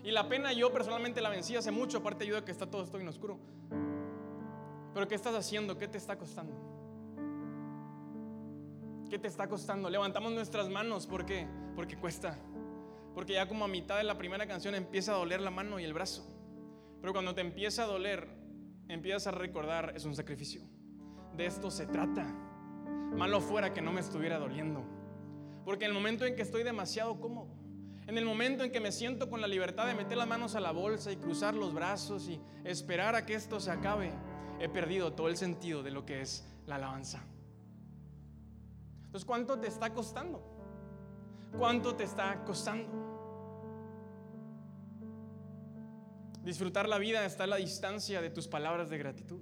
[0.04, 3.00] Y la pena yo personalmente la vencí hace mucho, aparte ayuda que está todo esto
[3.00, 3.40] en oscuro.
[4.94, 5.78] Pero ¿qué estás haciendo?
[5.78, 6.54] ¿Qué te está costando?
[9.10, 9.90] ¿Qué te está costando?
[9.90, 11.48] Levantamos nuestras manos, ¿por qué?
[11.76, 12.38] Porque cuesta.
[13.16, 15.86] Porque ya como a mitad de la primera canción empieza a doler la mano y
[15.86, 16.26] el brazo.
[17.02, 18.39] Pero cuando te empieza a doler,
[18.90, 20.62] empiezas a recordar, es un sacrificio.
[21.38, 22.26] De esto se trata.
[23.16, 24.84] Malo fuera que no me estuviera doliendo.
[25.64, 27.56] Porque en el momento en que estoy demasiado cómodo,
[28.08, 30.60] en el momento en que me siento con la libertad de meter las manos a
[30.60, 34.12] la bolsa y cruzar los brazos y esperar a que esto se acabe,
[34.60, 37.24] he perdido todo el sentido de lo que es la alabanza.
[39.06, 40.44] Entonces, ¿cuánto te está costando?
[41.58, 43.09] ¿Cuánto te está costando?
[46.50, 49.40] Disfrutar la vida está a la distancia de tus palabras de gratitud.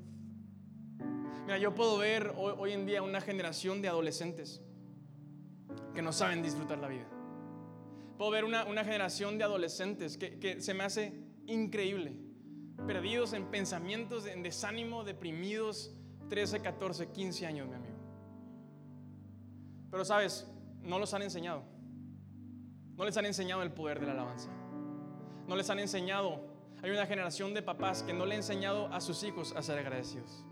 [1.45, 4.61] Mira, yo puedo ver hoy, en día una generación de adolescentes
[5.95, 7.07] que no saben disfrutar la vida.
[8.17, 12.19] Puedo ver una, generación de adolescentes que, que se me hace increíble,
[12.85, 15.95] perdidos en pensamientos, en desánimo, deprimidos,
[16.27, 17.95] 13, 14, 15 años, mi amigo.
[19.91, 20.45] Pero sabes,
[20.81, 21.63] no los han enseñado.
[22.97, 24.49] No les han enseñado el poder de la alabanza.
[25.47, 26.56] No les han enseñado.
[26.83, 29.79] Hay una generación de papás que no le han enseñado a sus hijos a ser
[29.79, 30.45] agradecidos.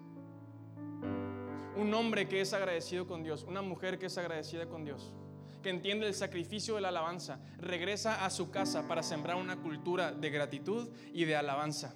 [1.75, 5.13] Un hombre que es agradecido con Dios, una mujer que es agradecida con Dios,
[5.61, 10.11] que entiende el sacrificio de la alabanza, regresa a su casa para sembrar una cultura
[10.11, 11.95] de gratitud y de alabanza.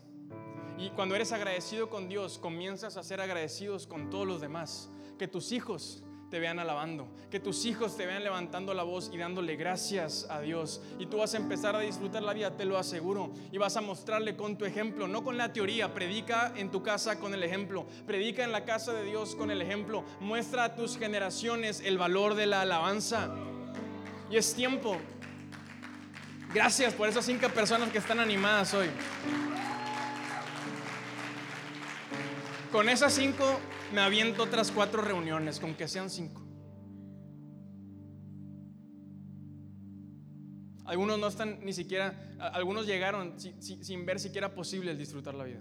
[0.78, 4.90] Y cuando eres agradecido con Dios, comienzas a ser agradecidos con todos los demás.
[5.18, 9.18] Que tus hijos te vean alabando, que tus hijos te vean levantando la voz y
[9.18, 10.82] dándole gracias a Dios.
[11.00, 13.32] Y tú vas a empezar a disfrutar la vida, te lo aseguro.
[13.52, 15.94] Y vas a mostrarle con tu ejemplo, no con la teoría.
[15.94, 17.86] Predica en tu casa con el ejemplo.
[18.06, 20.04] Predica en la casa de Dios con el ejemplo.
[20.20, 23.30] Muestra a tus generaciones el valor de la alabanza.
[24.30, 24.98] Y es tiempo.
[26.54, 28.88] Gracias por esas cinco personas que están animadas hoy.
[32.72, 33.60] Con esas cinco
[33.94, 36.42] me aviento otras cuatro reuniones, con que sean cinco.
[40.86, 45.60] Algunos no están ni siquiera, algunos llegaron sin, ver siquiera posible el disfrutar la vida.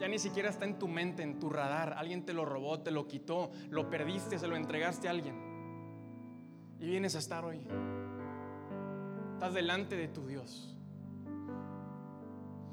[0.00, 1.94] Ya ni siquiera está en tu mente, en tu radar.
[1.96, 5.36] Alguien te lo robó, te lo quitó, lo perdiste, se lo entregaste a alguien.
[6.80, 7.60] Y vienes a estar hoy.
[9.34, 10.76] Estás delante de tu Dios.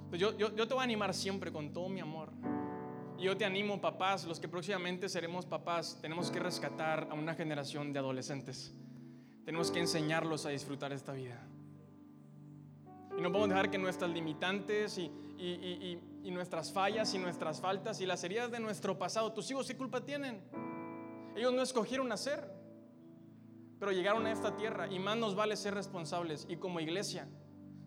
[0.09, 2.31] Pues yo, yo, yo te voy a animar siempre con todo mi amor
[3.21, 7.93] yo te animo, papás, los que próximamente seremos papás, tenemos que rescatar a una generación
[7.93, 8.73] de adolescentes.
[9.45, 11.39] Tenemos que enseñarlos a disfrutar esta vida.
[13.17, 18.05] Y no podemos dejar que nuestras limitantes y, y, nuestras fallas y nuestras faltas y
[18.05, 20.41] las heridas de nuestro pasado, tus hijos, ¿qué culpa tienen?
[21.35, 22.49] Ellos no escogieron nacer,
[23.79, 26.45] pero llegaron a esta tierra y más nos vale ser responsables.
[26.49, 27.27] Y como iglesia,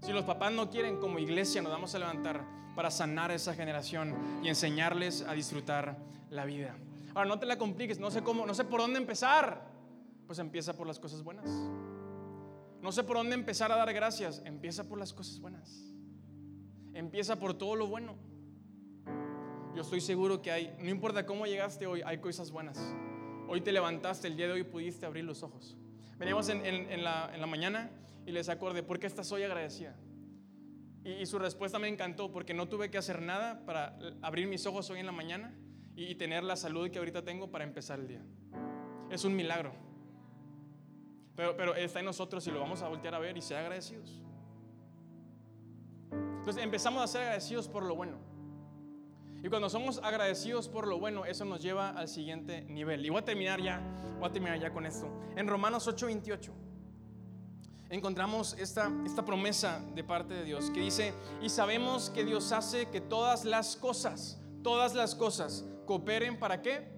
[0.04, 2.44] si los papás no quieren, como iglesia nos vamos a levantar
[2.76, 5.96] para sanar a esa generación y enseñarles a disfrutar
[6.28, 6.76] la vida.
[7.14, 9.66] Ahora, no te la compliques, no sé cómo, no sé por dónde empezar.
[10.26, 11.48] Pues empieza por las cosas buenas.
[12.82, 14.42] No sé por dónde empezar a dar gracias.
[14.44, 15.90] Empieza por las cosas buenas.
[16.92, 18.14] Empieza por todo lo bueno.
[19.74, 22.78] Yo estoy seguro que hay, no importa cómo llegaste hoy, hay cosas buenas.
[23.48, 25.78] Hoy te levantaste, el día de hoy pudiste abrir los ojos.
[26.18, 27.90] Veníamos en, la, en la mañana
[28.26, 29.96] y les acordé, ¿por qué estás hoy agradecida?
[31.04, 34.88] Y, su respuesta me encantó porque no tuve que hacer nada para abrir mis ojos
[34.88, 35.54] hoy en la mañana
[35.94, 38.22] y, tener la salud que ahorita tengo para empezar el día.
[39.10, 39.72] Es un milagro.
[41.36, 44.22] Pero, pero está en nosotros y lo vamos a voltear a ver y ser agradecidos.
[46.10, 48.18] Entonces empezamos a ser agradecidos por lo bueno.
[49.42, 53.04] Y cuando somos agradecidos por lo bueno, eso nos lleva al siguiente nivel.
[53.04, 53.78] Y voy a terminar ya,
[54.18, 55.06] voy a terminar ya con esto.
[55.36, 56.63] En Romanos 8:28
[57.94, 62.86] encontramos esta, esta promesa de parte de Dios que dice, y sabemos que Dios hace
[62.86, 66.88] que todas las cosas, todas las cosas cooperen para qué?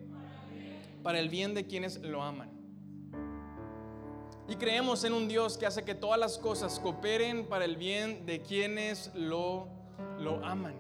[1.03, 2.51] Para el bien de quienes lo aman.
[4.49, 8.24] Y creemos en un Dios que hace que todas las cosas cooperen para el bien
[8.24, 9.68] de quienes lo,
[10.18, 10.76] lo aman.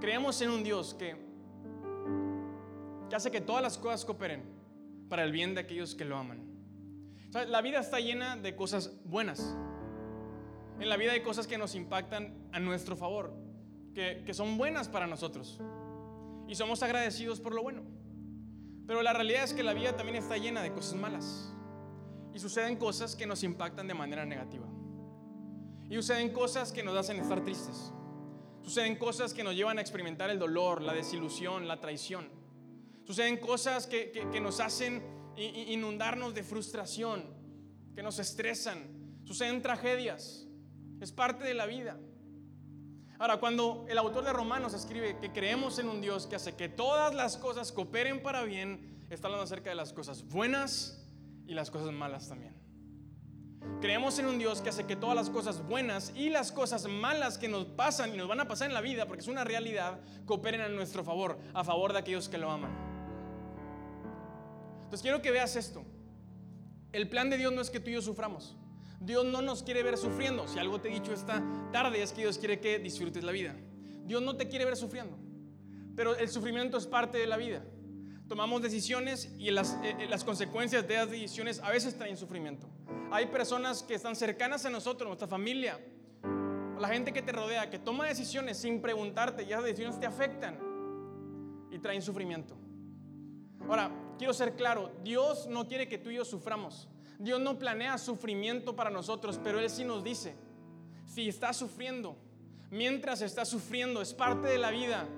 [0.00, 1.16] Creemos en un Dios que,
[3.08, 4.42] que hace que todas las cosas cooperen
[5.08, 6.49] para el bien de aquellos que lo aman
[7.32, 9.56] la vida está llena de cosas buenas.
[10.80, 13.34] En la vida hay cosas que nos impactan a nuestro favor,
[13.94, 15.60] que, que son buenas para nosotros.
[16.48, 17.82] Y somos agradecidos por lo bueno.
[18.86, 21.54] Pero la realidad es que la vida también está llena de cosas malas.
[22.34, 24.66] Y suceden cosas que nos impactan de manera negativa.
[25.88, 27.92] Y suceden cosas que nos hacen estar tristes.
[28.62, 32.28] Suceden cosas que nos llevan a experimentar el dolor, la desilusión, la traición.
[33.04, 37.24] Suceden cosas que, que, que nos hacen inundarnos de frustración,
[37.94, 39.22] que nos estresan.
[39.24, 40.46] Suceden tragedias.
[41.00, 41.98] Es parte de la vida.
[43.18, 46.68] Ahora, cuando el autor de Romanos escribe que creemos en un Dios que hace que
[46.68, 51.06] todas las cosas cooperen para bien, está hablando acerca de las cosas buenas
[51.46, 52.54] y las cosas malas también.
[53.80, 57.36] Creemos en un Dios que hace que todas las cosas buenas y las cosas malas
[57.36, 60.00] que nos pasan y nos van a pasar en la vida, porque es una realidad,
[60.24, 62.89] cooperen a nuestro favor, a favor de aquellos que lo aman.
[64.90, 65.84] Entonces quiero que veas esto.
[66.90, 68.56] El plan de Dios no es que tú y yo suframos.
[68.98, 70.48] Dios no nos quiere ver sufriendo.
[70.48, 73.54] Si algo te he dicho esta tarde es que Dios quiere que disfrutes la vida.
[74.04, 75.16] Dios no te quiere ver sufriendo.
[75.94, 77.62] pero el sufrimiento es parte de la vida.
[78.26, 82.68] Tomamos decisiones y las, eh, eh, las consecuencias de esas decisiones a veces traen sufrimiento.
[83.12, 85.78] Hay personas que están cercanas a nosotros, nuestra familia,
[86.80, 90.58] la gente que te rodea, que toma decisiones sin preguntarte y esas decisiones te afectan
[91.70, 92.56] y traen sufrimiento.
[93.68, 96.86] Ahora, quiero ser claro, Dios no quiere que tú y yo suframos.
[97.18, 100.34] Dios no planea sufrimiento para nosotros, pero Él sí nos dice,
[101.06, 102.18] si estás sufriendo,
[102.70, 105.08] mientras estás sufriendo, es parte de la vida.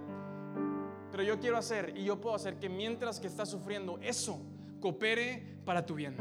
[1.10, 4.40] Pero yo quiero hacer y yo puedo hacer que mientras que estás sufriendo, eso
[4.80, 6.16] coopere para tu bien.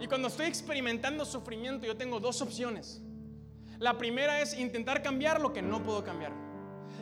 [0.00, 3.02] Y cuando estoy experimentando sufrimiento, yo tengo dos opciones.
[3.78, 6.45] La primera es intentar cambiar lo que no puedo cambiar.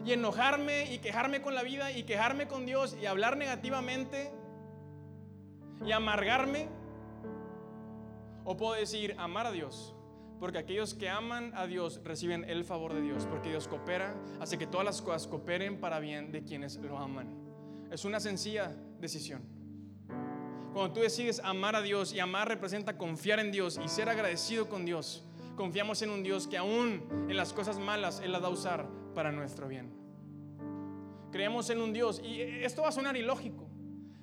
[0.05, 4.31] Y enojarme y quejarme con la vida y quejarme con Dios y hablar negativamente
[5.85, 6.69] y amargarme.
[8.45, 9.95] O puedo decir amar a Dios.
[10.41, 13.27] Porque aquellos que aman a Dios reciben el favor de Dios.
[13.27, 17.29] Porque Dios coopera, hace que todas las cosas cooperen para bien de quienes lo aman.
[17.91, 19.43] Es una sencilla decisión.
[20.75, 24.69] Cuando tú decides amar a Dios y amar representa confiar en Dios y ser agradecido
[24.69, 25.25] con Dios,
[25.55, 28.89] confiamos en un Dios que aún en las cosas malas Él las va a usar
[29.15, 29.91] para nuestro bien.
[31.33, 33.69] Creemos en un Dios, y esto va a sonar ilógico,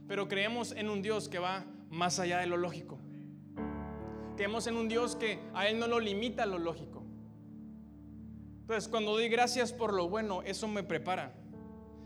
[0.07, 2.99] pero creemos en un Dios que va más allá de lo lógico.
[4.35, 7.03] Creemos en un Dios que a Él no lo limita lo lógico.
[8.61, 11.33] Entonces, cuando doy gracias por lo bueno, eso me prepara.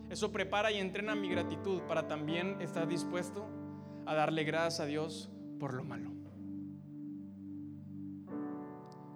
[0.10, 3.48] Eso prepara y entrena mi gratitud para también estar dispuesto
[4.06, 5.30] a darle gracias a Dios
[5.60, 6.15] por lo malo.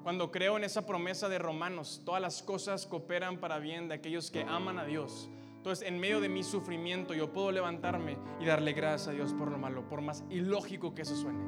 [0.03, 4.31] Cuando creo en esa promesa de Romanos, todas las cosas cooperan para bien de aquellos
[4.31, 5.29] que aman a Dios.
[5.57, 9.51] Entonces, en medio de mi sufrimiento, yo puedo levantarme y darle gracias a Dios por
[9.51, 11.43] lo malo, por más ilógico que eso suene.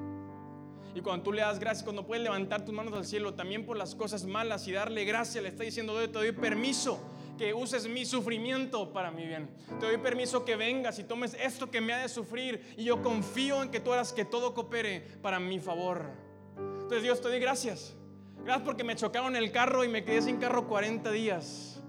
[0.94, 3.78] Y cuando tú le das gracias, cuando puedes levantar tus manos al cielo, también por
[3.78, 7.00] las cosas malas y darle gracias, le está diciendo, te doy permiso
[7.38, 9.50] que uses mi sufrimiento para mi bien.
[9.80, 13.02] Te doy permiso que vengas y tomes esto que me ha de sufrir y yo
[13.02, 16.12] confío en que tú harás que todo coopere para mi favor.
[16.58, 17.96] Entonces Dios te doy gracias.
[18.44, 21.82] Gracias porque me chocaron el carro y me quedé sin carro 40 días.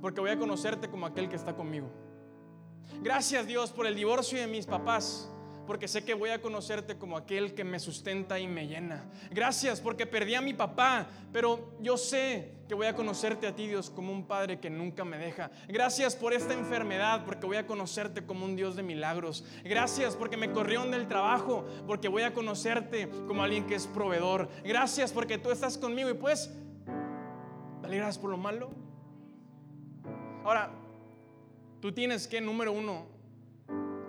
[0.00, 1.90] Porque voy a conocerte como aquel que está conmigo.
[3.02, 5.30] Gracias Dios por el divorcio de mis papás
[5.66, 9.04] porque sé que voy a conocerte como aquel que me sustenta y me llena.
[9.30, 13.66] Gracias porque perdí a mi papá, pero yo sé que voy a conocerte a ti,
[13.66, 15.50] Dios, como un padre que nunca me deja.
[15.68, 19.44] Gracias por esta enfermedad, porque voy a conocerte como un Dios de milagros.
[19.64, 24.48] Gracias porque me corrieron del trabajo, porque voy a conocerte como alguien que es proveedor.
[24.64, 26.50] Gracias porque tú estás conmigo y pues,
[27.82, 28.70] dale gracias por lo malo.
[30.44, 30.70] Ahora,
[31.80, 33.15] tú tienes que, número uno,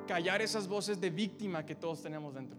[0.08, 2.58] callar esas voces de víctima que todos tenemos dentro.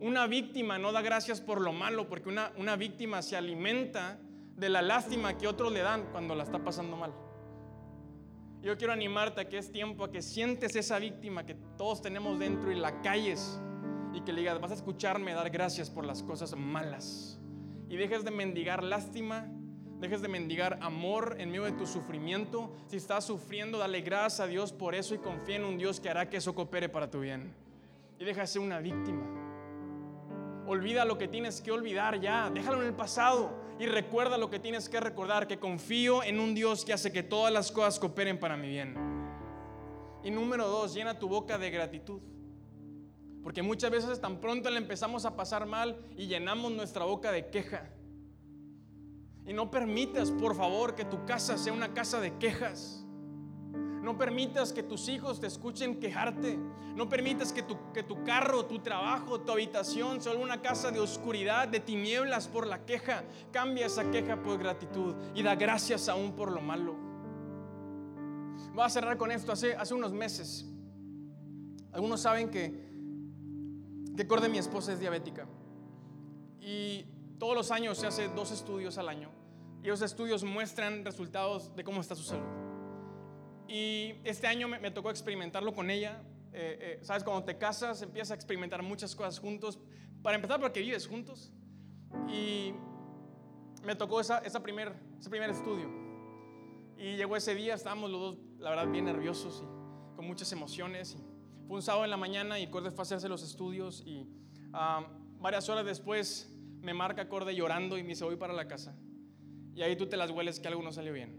[0.00, 4.18] Una víctima no da gracias por lo malo, porque una, una víctima se alimenta
[4.56, 7.14] de la lástima que otros le dan cuando la está pasando mal.
[8.60, 12.38] Yo quiero animarte a que es tiempo a que sientes esa víctima que todos tenemos
[12.38, 13.60] dentro y la calles
[14.12, 17.40] y que le digas, vas a escucharme dar gracias por las cosas malas.
[17.88, 19.48] Y dejes de mendigar lástima
[20.00, 22.70] Dejes de mendigar amor en medio de tu sufrimiento.
[22.86, 26.08] Si estás sufriendo, dale gracias a Dios por eso y confía en un Dios que
[26.08, 27.52] hará que eso coopere para tu bien.
[28.18, 29.26] Y deja de ser una víctima.
[30.68, 32.48] Olvida lo que tienes que olvidar ya.
[32.48, 36.54] Déjalo en el pasado y recuerda lo que tienes que recordar, que confío en un
[36.54, 38.94] Dios que hace que todas las cosas cooperen para mi bien.
[40.22, 42.20] Y número dos, llena tu boca de gratitud.
[43.42, 47.48] Porque muchas veces tan pronto le empezamos a pasar mal y llenamos nuestra boca de
[47.48, 47.90] queja.
[49.48, 53.02] Y no permitas, por favor, que tu casa sea una casa de quejas.
[54.02, 56.58] No permitas que tus hijos te escuchen quejarte.
[56.94, 61.00] No permitas que tu, que tu carro, tu trabajo, tu habitación sea una casa de
[61.00, 63.24] oscuridad, de tinieblas por la queja.
[63.50, 66.94] Cambia esa queja por gratitud y da gracias aún por lo malo.
[68.74, 69.50] Voy a cerrar con esto.
[69.50, 70.66] Hace, hace unos meses,
[71.92, 72.86] algunos saben que,
[74.14, 75.46] que Corde, mi esposa, es diabética.
[76.60, 77.06] Y
[77.38, 79.37] todos los años se hace dos estudios al año
[79.82, 82.46] y los estudios muestran resultados de cómo está su salud.
[83.68, 86.22] Y este año me, tocó experimentarlo con ella.
[86.52, 89.78] Eh, eh, Sabes, cuando te casas empiezas a experimentar muchas cosas juntos.
[90.22, 91.52] Para empezar, porque vives juntos.
[92.28, 92.72] Y
[93.84, 95.88] me tocó esa, esa primer, ese primer estudio.
[96.96, 101.14] Y llegó ese día, estábamos los dos, la verdad, bien nerviosos y con muchas emociones.
[101.14, 104.02] Y fue un sábado en la mañana y Corde fue a hacerse los estudios.
[104.04, 104.26] Y
[104.72, 105.06] ah,
[105.38, 106.50] varias horas después
[106.80, 108.96] me marca Corde llorando y me dice, voy para la casa.
[109.78, 111.38] Y ahí tú te las hueles que algo no salió bien.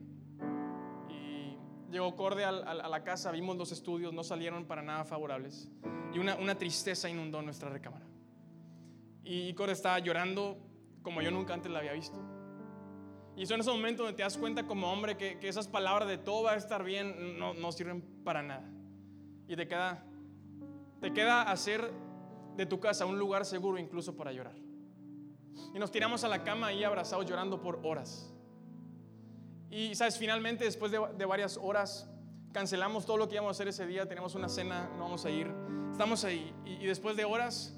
[1.10, 1.58] Y
[1.92, 5.70] llegó Corde a, la casa, vimos los estudios, no salieron para nada favorables.
[6.14, 8.06] Y una, una tristeza inundó nuestra recámara.
[9.26, 10.58] Y Corde estaba llorando
[11.02, 12.18] como yo nunca antes la había visto.
[13.36, 16.18] Y son esos momentos donde te das cuenta como hombre que, que esas palabras de
[16.18, 18.72] todo va a estar bien no, no sirven para nada.
[19.50, 20.02] Y te queda,
[21.02, 21.92] te queda hacer
[22.56, 24.69] de tu casa un lugar seguro incluso para llorar.
[25.74, 28.34] Y nos tiramos a la cama ahí abrazados llorando por horas.
[29.70, 32.10] Y sabes, finalmente después de, de varias horas
[32.52, 35.30] cancelamos todo lo que íbamos a hacer ese día, tenemos una cena, no vamos a
[35.30, 35.52] ir,
[35.92, 36.54] estamos ahí.
[36.66, 37.76] Y, y después de horas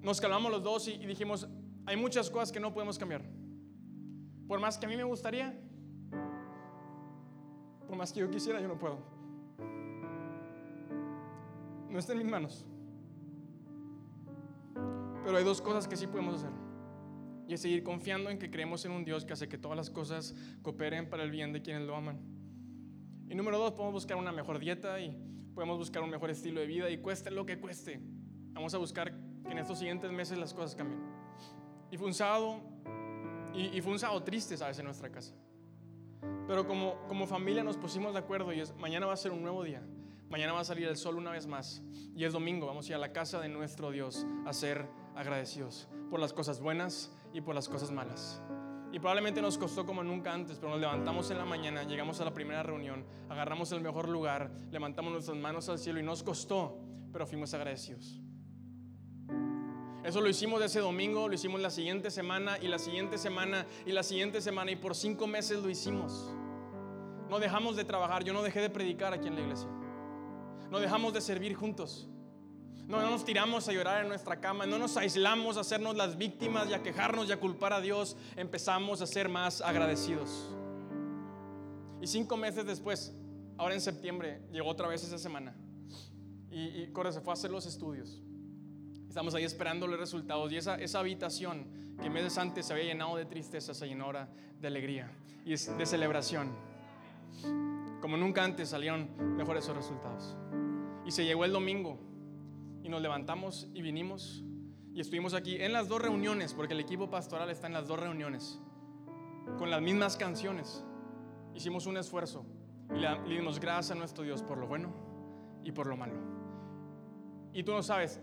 [0.00, 1.46] nos calmamos los dos y, y dijimos,
[1.86, 3.22] hay muchas cosas que no podemos cambiar.
[4.48, 5.56] Por más que a mí me gustaría,
[7.86, 8.98] por más que yo quisiera, yo no puedo.
[11.88, 12.64] No está en mis manos.
[15.24, 16.50] Pero hay dos cosas que sí podemos hacer.
[17.46, 19.90] Y es seguir confiando en que creemos en un Dios que hace que todas las
[19.90, 22.20] cosas cooperen para el bien de quienes lo aman.
[23.28, 25.16] Y número dos, podemos buscar una mejor dieta y
[25.54, 28.00] podemos buscar un mejor estilo de vida y cueste lo que cueste.
[28.52, 29.12] Vamos a buscar
[29.44, 31.00] que en estos siguientes meses las cosas cambien.
[31.90, 32.60] Y fue un sábado,
[33.54, 34.78] y, y fue un sábado triste, ¿sabes?
[34.78, 35.34] En nuestra casa.
[36.46, 39.42] Pero como, como familia nos pusimos de acuerdo y es, mañana va a ser un
[39.42, 39.82] nuevo día.
[40.28, 41.82] Mañana va a salir el sol una vez más.
[42.14, 45.88] Y es domingo, vamos a ir a la casa de nuestro Dios a ser agradecidos
[46.10, 48.42] por las cosas buenas y por las cosas malas.
[48.92, 52.24] Y probablemente nos costó como nunca antes, pero nos levantamos en la mañana, llegamos a
[52.24, 56.78] la primera reunión, agarramos el mejor lugar, levantamos nuestras manos al cielo y nos costó,
[57.10, 58.20] pero fuimos agradecidos.
[60.04, 63.92] Eso lo hicimos ese domingo, lo hicimos la siguiente semana y la siguiente semana y
[63.92, 66.34] la siguiente semana y por cinco meses lo hicimos.
[67.30, 69.68] No dejamos de trabajar, yo no dejé de predicar aquí en la iglesia.
[70.70, 72.10] No dejamos de servir juntos.
[72.88, 76.18] No, no nos tiramos a llorar en nuestra cama, no nos aislamos a hacernos las
[76.18, 78.16] víctimas y a quejarnos y a culpar a Dios.
[78.36, 80.50] Empezamos a ser más agradecidos.
[82.00, 83.14] Y cinco meses después,
[83.56, 85.54] ahora en septiembre, llegó otra vez esa semana.
[86.50, 88.20] Y, y se fue a hacer los estudios.
[89.08, 93.16] Estamos ahí esperando los resultados y esa, esa habitación que meses antes se había llenado
[93.16, 94.28] de tristeza se llenó ahora
[94.60, 95.10] de alegría
[95.44, 96.50] y de celebración.
[98.00, 100.36] Como nunca antes salieron mejores esos resultados.
[101.06, 101.98] Y se llegó el domingo
[102.82, 104.44] y nos levantamos y vinimos
[104.94, 107.98] y estuvimos aquí en las dos reuniones, porque el equipo pastoral está en las dos
[107.98, 108.60] reuniones,
[109.58, 110.84] con las mismas canciones.
[111.54, 112.44] Hicimos un esfuerzo
[112.94, 114.92] y le dimos gracias a nuestro Dios por lo bueno
[115.64, 116.14] y por lo malo.
[117.54, 118.20] Y tú no sabes,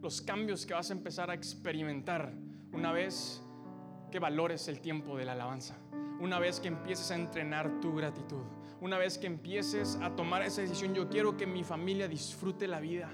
[0.00, 2.32] los cambios que vas a empezar a experimentar
[2.72, 3.42] una vez
[4.12, 5.76] que valores el tiempo de la alabanza,
[6.20, 8.42] una vez que empieces a entrenar tu gratitud,
[8.80, 12.78] una vez que empieces a tomar esa decisión, yo quiero que mi familia disfrute la
[12.78, 13.10] vida.